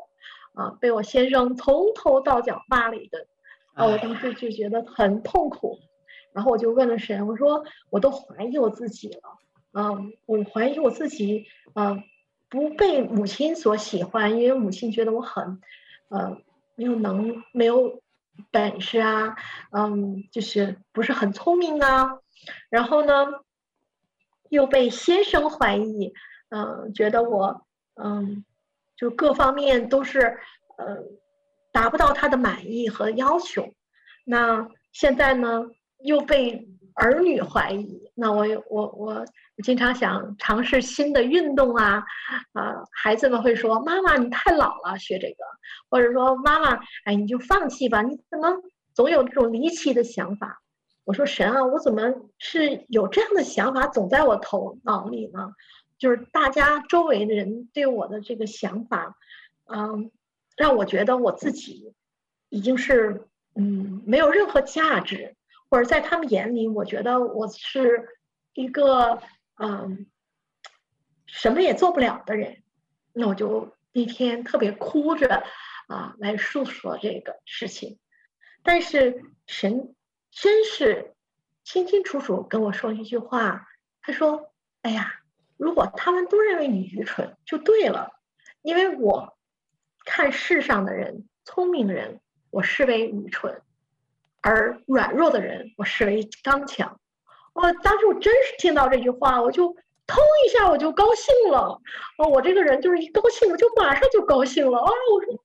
[0.54, 3.24] 啊，被我先生从头到脚骂了一顿，
[3.74, 5.78] 啊，我当时就觉得很痛苦，
[6.32, 9.38] 然后我就问了神，我说我都怀疑我自己了，
[9.72, 9.90] 啊，
[10.26, 12.02] 我怀疑我自己，啊，
[12.48, 15.60] 不被母亲所喜欢，因为母亲觉得我很，
[16.08, 16.38] 呃，
[16.74, 18.02] 没有能没有
[18.50, 19.36] 本事啊，
[19.70, 22.18] 嗯，就是不是很聪明啊。
[22.70, 23.26] 然后呢，
[24.48, 26.12] 又被先生怀疑，
[26.48, 28.44] 嗯、觉得我，嗯，
[28.96, 30.38] 就各方面都是，
[30.76, 31.04] 呃，
[31.72, 33.72] 达不到他的满意和要求。
[34.24, 35.70] 那现在呢，
[36.04, 38.10] 又被儿女怀疑。
[38.14, 39.26] 那我我我
[39.62, 42.04] 经常想尝试新的运动啊，
[42.52, 45.36] 啊、孩子们会说：“妈妈，你太老了，学这个。”
[45.88, 48.62] 或者说：“妈妈，哎，你就放弃吧，你怎么
[48.94, 50.62] 总有这种离奇的想法？”
[51.04, 55.52] 我说神啊，我怎么是有这样的想法总在我头脑里呢？
[55.98, 59.16] 就是大家周围的人对我的这个想法，
[59.66, 60.10] 嗯，
[60.56, 61.94] 让我觉得我自己
[62.48, 65.36] 已经是嗯没有任何价值，
[65.72, 68.18] 或者在他们眼里，我觉得我是
[68.52, 69.22] 一个
[69.56, 70.04] 嗯
[71.24, 72.62] 什么也做不了的人。
[73.14, 75.44] 那我就那天特别哭着
[75.88, 77.98] 啊来诉说这个事情，
[78.62, 79.94] 但是神。
[80.34, 81.14] 真是
[81.62, 83.68] 清清楚楚跟我说一句话，
[84.00, 84.50] 他说
[84.80, 85.20] ：“哎呀，
[85.58, 88.18] 如果他们都认为你愚蠢，就对了，
[88.62, 89.36] 因为我
[90.06, 93.60] 看世上的人，聪明人，我视为愚蠢；
[94.42, 96.98] 而软弱的人，我视为刚强。”
[97.54, 99.68] 我当时我真是听到这句话，我就
[100.06, 101.80] 通一下，我就高兴了。
[102.18, 104.90] 哦，我这个人就是一高兴，我就马上就高兴了啊！
[105.12, 105.44] 我说。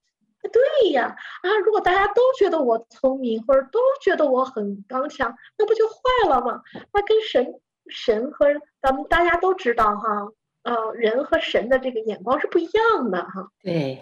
[0.49, 6.61] 对呀，啊，如果大家都觉得我聪明，或者都觉得我很刚强，那不就坏了吗？
[6.93, 8.45] 那跟神、神和
[8.81, 10.29] 咱们大家都知道哈，
[10.63, 13.49] 呃，人和神的这个眼光是不一样的哈。
[13.61, 14.01] 对，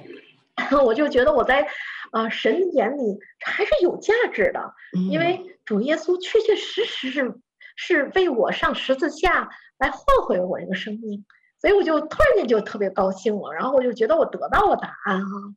[0.85, 1.67] 我就觉得我在，
[2.11, 4.73] 呃，神眼里还是有价值的，
[5.11, 7.39] 因为主耶稣确确实实是
[7.75, 11.25] 是为我上十字架来换回我这个生命，
[11.59, 15.55] 所以我就突然间就特别高兴了，然后我就觉得我得到了答案啊。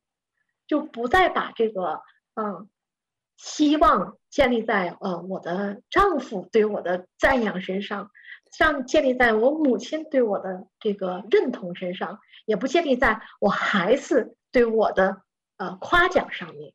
[0.67, 2.03] 就不再把这个
[2.35, 2.69] 嗯
[3.39, 8.11] 希望建立在呃我的丈夫对我的赞扬身上，
[8.53, 15.23] 像建立在我母亲对我的这个认同身上，也不建立在我孩子对我的
[15.57, 16.73] 呃夸奖上面。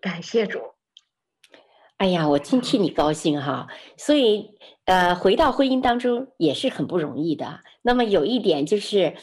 [0.00, 0.60] 感谢主。
[1.96, 3.68] 哎呀，我真替你高兴哈！
[3.96, 4.50] 所以
[4.84, 7.60] 呃，回到婚姻当中也是很不容易的。
[7.82, 9.14] 那么有一点就是。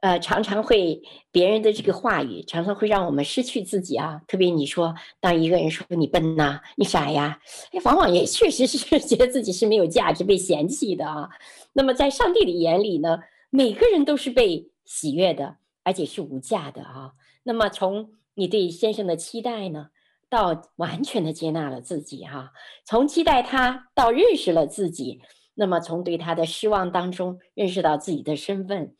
[0.00, 1.00] 呃，常常会
[1.32, 4.20] 别人的这个话语，常常会让我们失去自己啊。
[4.28, 7.40] 特别你说，当一个人说你笨呐、你傻呀，
[7.72, 11.30] 哎，往往也确实是觉得自己是没有价值、被嫌弃的啊。
[11.72, 17.12] 那么在上帝的眼里呢，每个人都是被喜悦的，而且是无价的啊。
[17.44, 19.90] 那么从你对先生的期待呢，
[20.28, 22.52] 到完全的接纳了自己哈、
[22.84, 25.22] 从期待他到认识了自己，
[25.54, 28.96] 那么从对他的失望当中认识到自己的身份。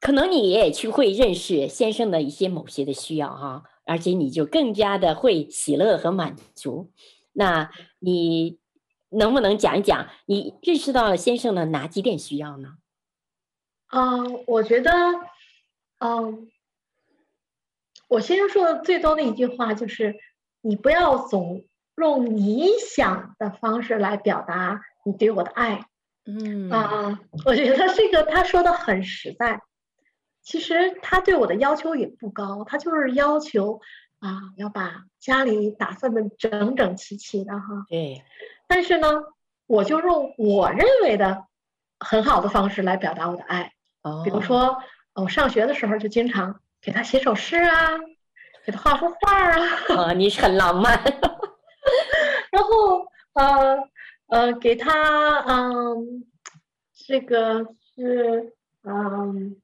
[0.00, 6.90] 可能你也去会认识先生的一些某些的需要哈，而且你就更加的会喜乐和满足。
[7.32, 8.58] 那你
[9.10, 12.78] 能不能讲一讲你认识到了先生的哪几点需要呢？
[13.92, 14.90] 嗯，我觉得，
[15.98, 16.48] 嗯，
[18.10, 20.16] 我先生说的最多的一句话就是
[20.62, 21.64] ：“你不要总
[21.96, 25.86] 用你想的方式来表达你对我的爱。”
[26.26, 29.60] 嗯啊，我觉得这个他说的很实在。
[30.42, 33.80] 其实他对我的要求也不高，他就是要求
[34.18, 37.86] 啊，要把家里打算的整整齐齐的哈。
[37.88, 38.24] 对。
[38.66, 39.08] 但是呢，
[39.68, 41.44] 我就用我认为的
[42.00, 43.72] 很好的方式来表达我的爱。
[44.02, 44.22] 哦。
[44.24, 44.78] 比如说，
[45.14, 46.60] 我上学的时候就经常。
[46.82, 47.98] 给他写首诗啊，
[48.64, 49.58] 给他画幅画啊。
[49.96, 50.98] 啊，你是很浪漫。
[52.50, 53.78] 然后呃
[54.28, 56.24] 呃，给他嗯，
[57.06, 59.56] 这个是嗯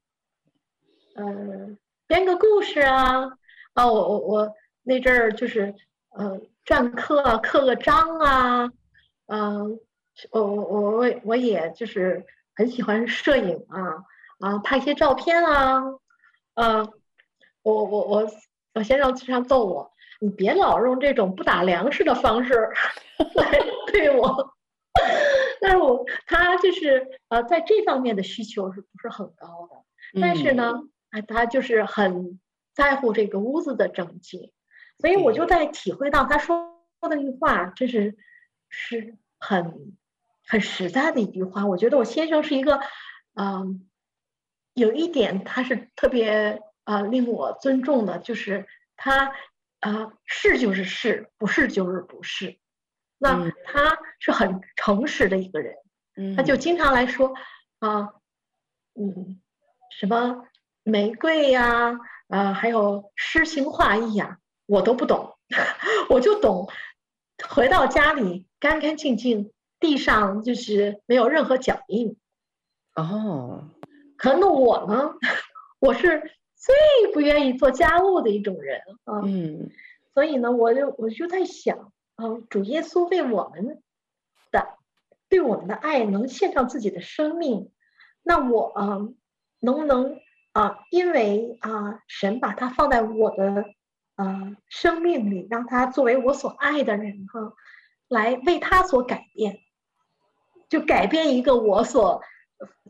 [1.15, 3.37] 呃编个故事啊
[3.73, 4.53] 啊，我我我
[4.83, 5.73] 那阵儿就是
[6.09, 8.69] 呃篆刻啊，刻个章啊，
[9.27, 9.79] 嗯，
[10.31, 14.03] 我我我我我也就是很喜欢摄影啊
[14.39, 15.81] 啊，拍些照片啊，
[16.53, 16.87] 啊。
[17.67, 18.31] 我我我
[18.75, 19.91] 我先生经常揍我，
[20.21, 22.53] 你别老用这种不打粮食的方式
[23.35, 23.59] 来
[23.91, 24.55] 对我。
[25.59, 30.21] 但是我他就是呃在这方面的需求是不是很高的？
[30.21, 32.39] 但是呢，啊他就是很
[32.73, 34.53] 在乎这个屋子的整洁，
[34.99, 38.15] 所以我就在体会到他说的那句话，这是
[38.69, 39.93] 是很
[40.47, 41.67] 很实在的一句话。
[41.67, 42.79] 我觉得我先生是一个
[43.33, 43.65] 嗯、呃，
[44.73, 46.61] 有一点他是特别。
[46.87, 48.65] 啊、呃，令我尊重的就是
[48.95, 49.33] 他，啊、
[49.81, 52.57] 呃，是就是是，不是就是不是。
[53.17, 55.75] 那他是很诚实的一个人，
[56.15, 57.33] 嗯，他就经常来说，
[57.79, 58.13] 啊，
[58.95, 59.41] 嗯，
[59.99, 60.45] 什么
[60.83, 65.37] 玫瑰呀、啊，啊，还有诗情画意呀，我都不懂，
[66.09, 66.69] 我就懂，
[67.49, 72.15] 回到家里干干净净，地上就是没有任何脚印。
[72.95, 73.71] 哦，
[74.17, 75.15] 可能我呢，
[75.79, 76.31] 我是。
[76.67, 79.69] 最不愿意做家务的一种人啊，嗯，
[80.13, 83.81] 所以呢，我就我就在想啊，主耶稣为我们
[84.51, 84.67] 的
[85.29, 87.71] 对我们的爱，能献上自己的生命，
[88.21, 88.99] 那我啊，
[89.61, 90.19] 能不能
[90.51, 93.63] 啊，因为啊，神把他放在我的
[94.15, 97.53] 啊生命里，让他作为我所爱的人哈，
[98.09, 99.59] 来为他所改变，
[100.67, 102.21] 就改变一个我所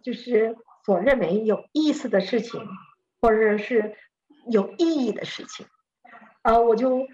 [0.01, 2.67] 就是所认为有意思的事情。
[3.19, 3.95] 或者是
[4.49, 5.65] 有意义的事情，
[6.41, 7.05] 啊，我就，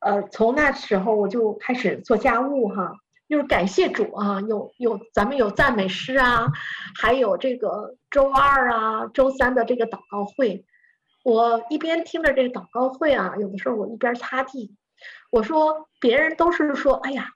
[0.00, 2.94] 呃，从那时候我就开始做家务哈，
[3.28, 6.52] 就是感谢主啊，有有咱们有赞美诗啊，
[7.00, 10.64] 还有这个周二啊、周三的这个祷告会，
[11.24, 14.76] 我一边听着这个祷告会啊，有的时候我一边擦地，
[15.30, 17.30] 我说别人都是说，哎呀，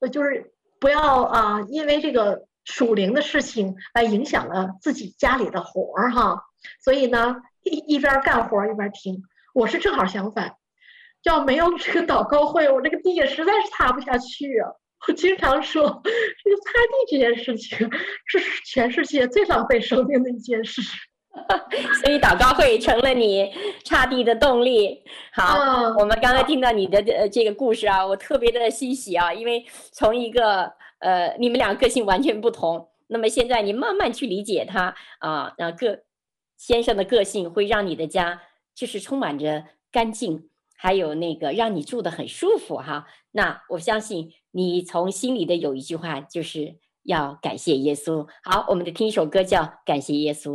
[0.00, 6.44] 呃，就是不要啊，因为这个属灵的事情来影响了自己家里的活儿哈。
[6.82, 9.22] 所以呢，一一边干活一边听。
[9.54, 10.56] 我是正好相反，
[11.22, 14.68] 要没有这个祷告会，我这个地也实在是擦不下去啊。
[15.06, 17.78] 我经常说，这个擦地这件事情
[18.26, 20.82] 是全世界最浪费生命的一件事。
[22.02, 23.52] 所以祷告会成了你
[23.84, 25.04] 擦地的动力。
[25.32, 35.98] 好，嗯、我们刚才听到你的呃这个故事啊，我特别的欣喜啊，因为从一个呃你们俩个性完全不同，那么现在你慢慢去理解他啊，让各。
[36.66, 38.40] 先生的个性会让你的家
[38.74, 43.06] 就是充满着干净，还有那个让你住的很舒服哈。
[43.32, 48.26] 那我相信你从心里的有一句话，就是要感谢耶稣。
[48.42, 50.52] 好，我们得听一首歌叫《感谢耶稣》。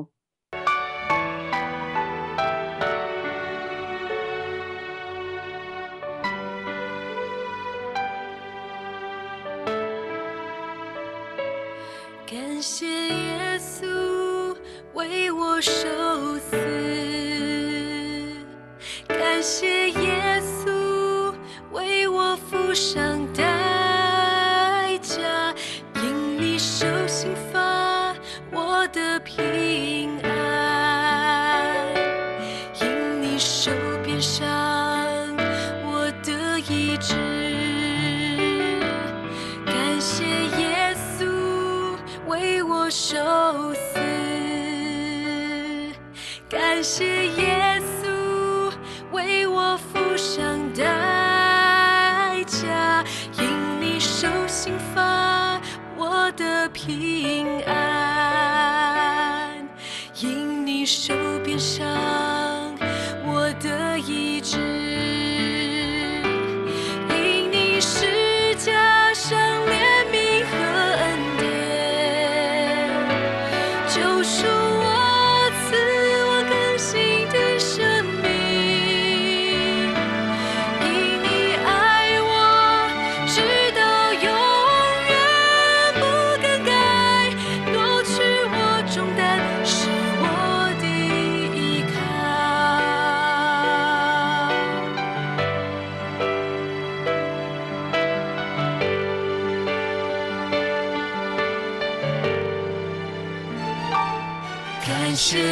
[105.21, 105.43] 谢耶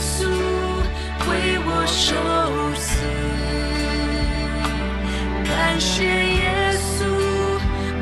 [0.00, 0.24] 稣
[1.28, 2.16] 为我受
[2.74, 3.04] 死，
[5.44, 7.04] 感谢耶稣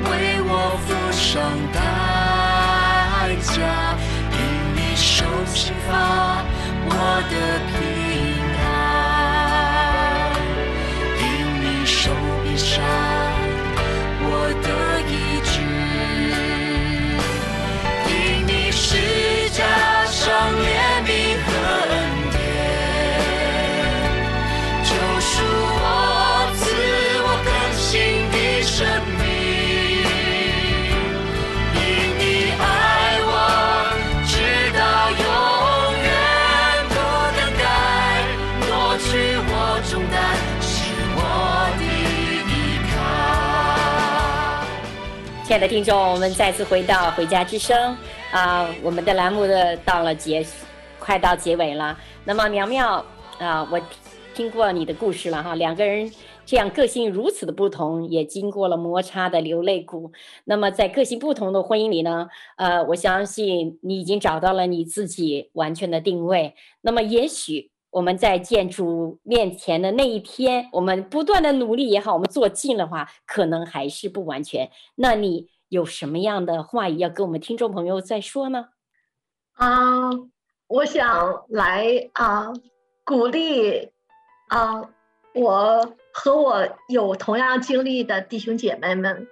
[0.09, 1.77] 为我付上代
[3.43, 3.53] 价，
[4.31, 4.39] 因
[4.77, 5.91] 你受刑罚，
[6.87, 6.91] 我
[7.33, 7.35] 的
[45.53, 47.95] 亲爱的听众，我们再次回到《回家之声》。
[48.35, 50.43] 啊，我们的栏目的到了结，
[50.99, 51.95] 快到结尾了。
[52.25, 53.05] 那么苗苗
[53.39, 53.79] 啊，我
[54.35, 56.11] 听过你的故事了哈，两个人
[56.47, 60.11] 这样个性如此的不同，也经过了摩擦的流泪谷。
[60.47, 66.55] 那么在个性不同的婚姻里呢，呃，我相信你已经找到了你自己完全的定位。
[66.81, 74.69] 那么也许我们在见主面前的那一天，我们不断的努力也好，我们做尽的话，可能还是不完全。
[74.97, 75.49] 那你？
[75.73, 78.67] 有什么样的话语要跟我们听众朋友再说呢？
[79.55, 80.11] 啊，
[80.67, 82.53] 我想来啊，
[83.07, 83.91] 鼓励
[84.49, 84.91] 啊，
[85.35, 89.27] 我和我有同样经历的弟兄姐妹们，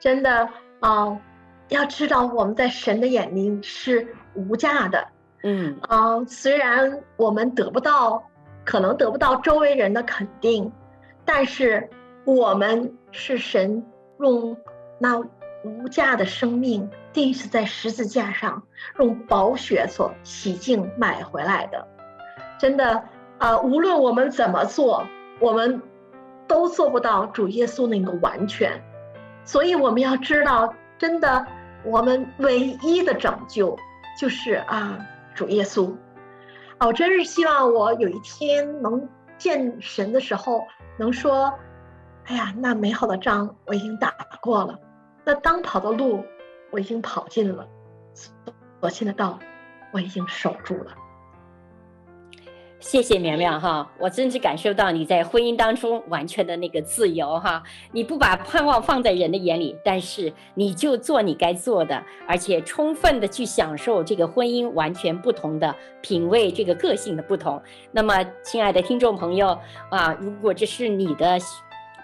[0.00, 0.48] 真的
[0.80, 1.20] 啊，
[1.68, 5.08] 要知道我们在神的眼里是无价的。
[5.42, 8.22] 嗯啊，虽然我们得不到，
[8.64, 10.72] 可能得不到周围人的肯定，
[11.24, 11.88] 但是
[12.24, 13.84] 我们是神
[14.18, 14.56] 用
[14.98, 15.22] 那。
[15.64, 18.64] 无价的生命，第一次在十字架上
[18.98, 21.86] 用宝血所洗净买回来的，
[22.58, 23.04] 真的
[23.38, 25.06] 啊、无论我们怎么做，
[25.38, 25.80] 我们
[26.48, 28.82] 都做不到主耶稣那个完全。
[29.44, 31.46] 所以我们要知道，真的，
[31.84, 33.78] 我们唯一的拯救
[34.18, 34.98] 就是啊，
[35.34, 35.94] 主耶稣。
[36.78, 39.08] 哦，我真是希望我有一天能
[39.38, 40.64] 见神的时候，
[40.98, 41.52] 能说
[42.26, 44.78] ：“哎呀，那美好的仗我已经打过了。”
[45.24, 46.24] 那当跑的路，
[46.70, 47.64] 我已经跑尽了；
[48.80, 49.38] 所信的道，
[49.92, 50.92] 我已经守住了。
[52.82, 57.62] 谢谢苗苗哈，我真是感受到你在婚姻当中完全的那个自由哈。
[57.92, 67.62] 你不把盼望放在人的眼里，但是你就做你该做的，而且充分的去享受这个婚姻完全不同的品味，这个个性的不同。
[67.92, 69.56] 那么，亲爱的听众朋友
[69.88, 71.38] 啊，如果这是你的。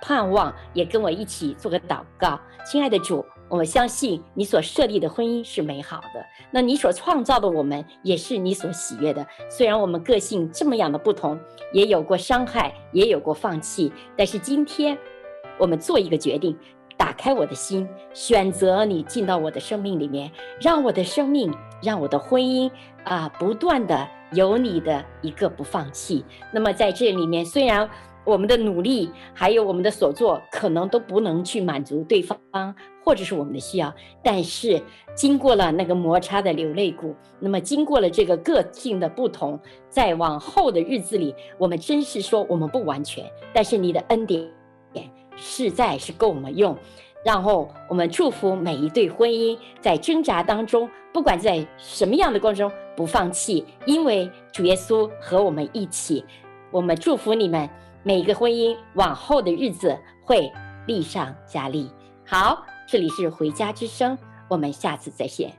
[0.00, 9.26] 盼望也跟我一起做个祷告，亲爱的主，我相信你所设立的婚姻是美好的，那你所创造的我们也是你所喜悦的。
[9.48, 11.38] 虽然我们个性这么样的不同，
[11.72, 14.96] 也有过伤害，也有过放弃，但是今天
[15.58, 16.54] 我们做一个决定，
[16.96, 20.30] 打开我的心，选择你进到我的生命里面，
[20.60, 21.50] 让我的生命，
[21.82, 22.70] 让我的婚姻
[23.04, 26.22] 啊，不断的有你的一个不放弃。
[26.52, 27.88] 那么在这里面，虽然。
[28.24, 32.38] 我们的努力，还有我们的所做，可能都不能去满足对方，
[33.08, 33.90] 或者是我们的需要。
[34.22, 34.82] 但是
[35.14, 44.46] 经过了那个摩擦的流泪谷，那么经过了这个个性的不同，在往后的日子里，我们真是说我们不完全，但是你的恩典
[45.36, 46.76] 实在是够我们用。
[47.24, 56.22] 然后我们祝福每一对婚姻，在挣扎当中，不管在什么样的过程中，不放弃，因为主耶稣和我们一起。
[56.70, 57.66] 我们祝福你们。
[58.04, 59.94] 每一个婚姻往后的日子
[60.24, 60.50] 会
[60.86, 61.90] 利上加利。
[62.24, 64.16] 好，这里是回家之声，
[64.48, 65.52] 我们下次再见。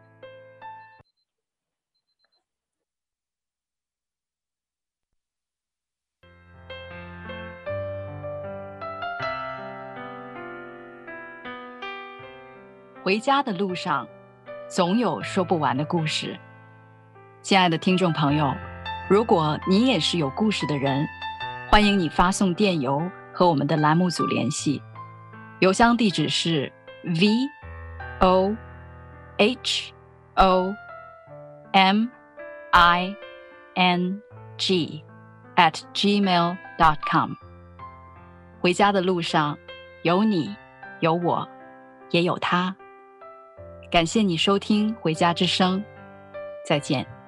[13.03, 14.07] 回家的路上，
[14.67, 16.35] 总有说不完的故事。
[17.43, 18.51] 亲爱的听众朋友，
[19.07, 21.07] 如果你也是有故事的人。
[21.69, 22.99] 欢迎你发送电邮
[23.31, 24.81] 和我们的栏目组联系，
[25.59, 26.73] 邮箱地址是
[27.03, 27.47] v
[28.19, 28.55] o
[29.37, 29.93] h
[30.35, 30.73] o
[31.71, 32.09] m
[32.71, 33.15] i
[33.75, 34.21] n
[34.57, 35.03] g
[35.55, 37.31] at gmail dot com。
[38.59, 39.57] 回家的路上，
[40.03, 40.55] 有你，
[40.99, 41.47] 有我，
[42.11, 42.75] 也有他。
[43.89, 45.79] 感谢你收听《回家之声》，
[46.65, 47.18] 再见。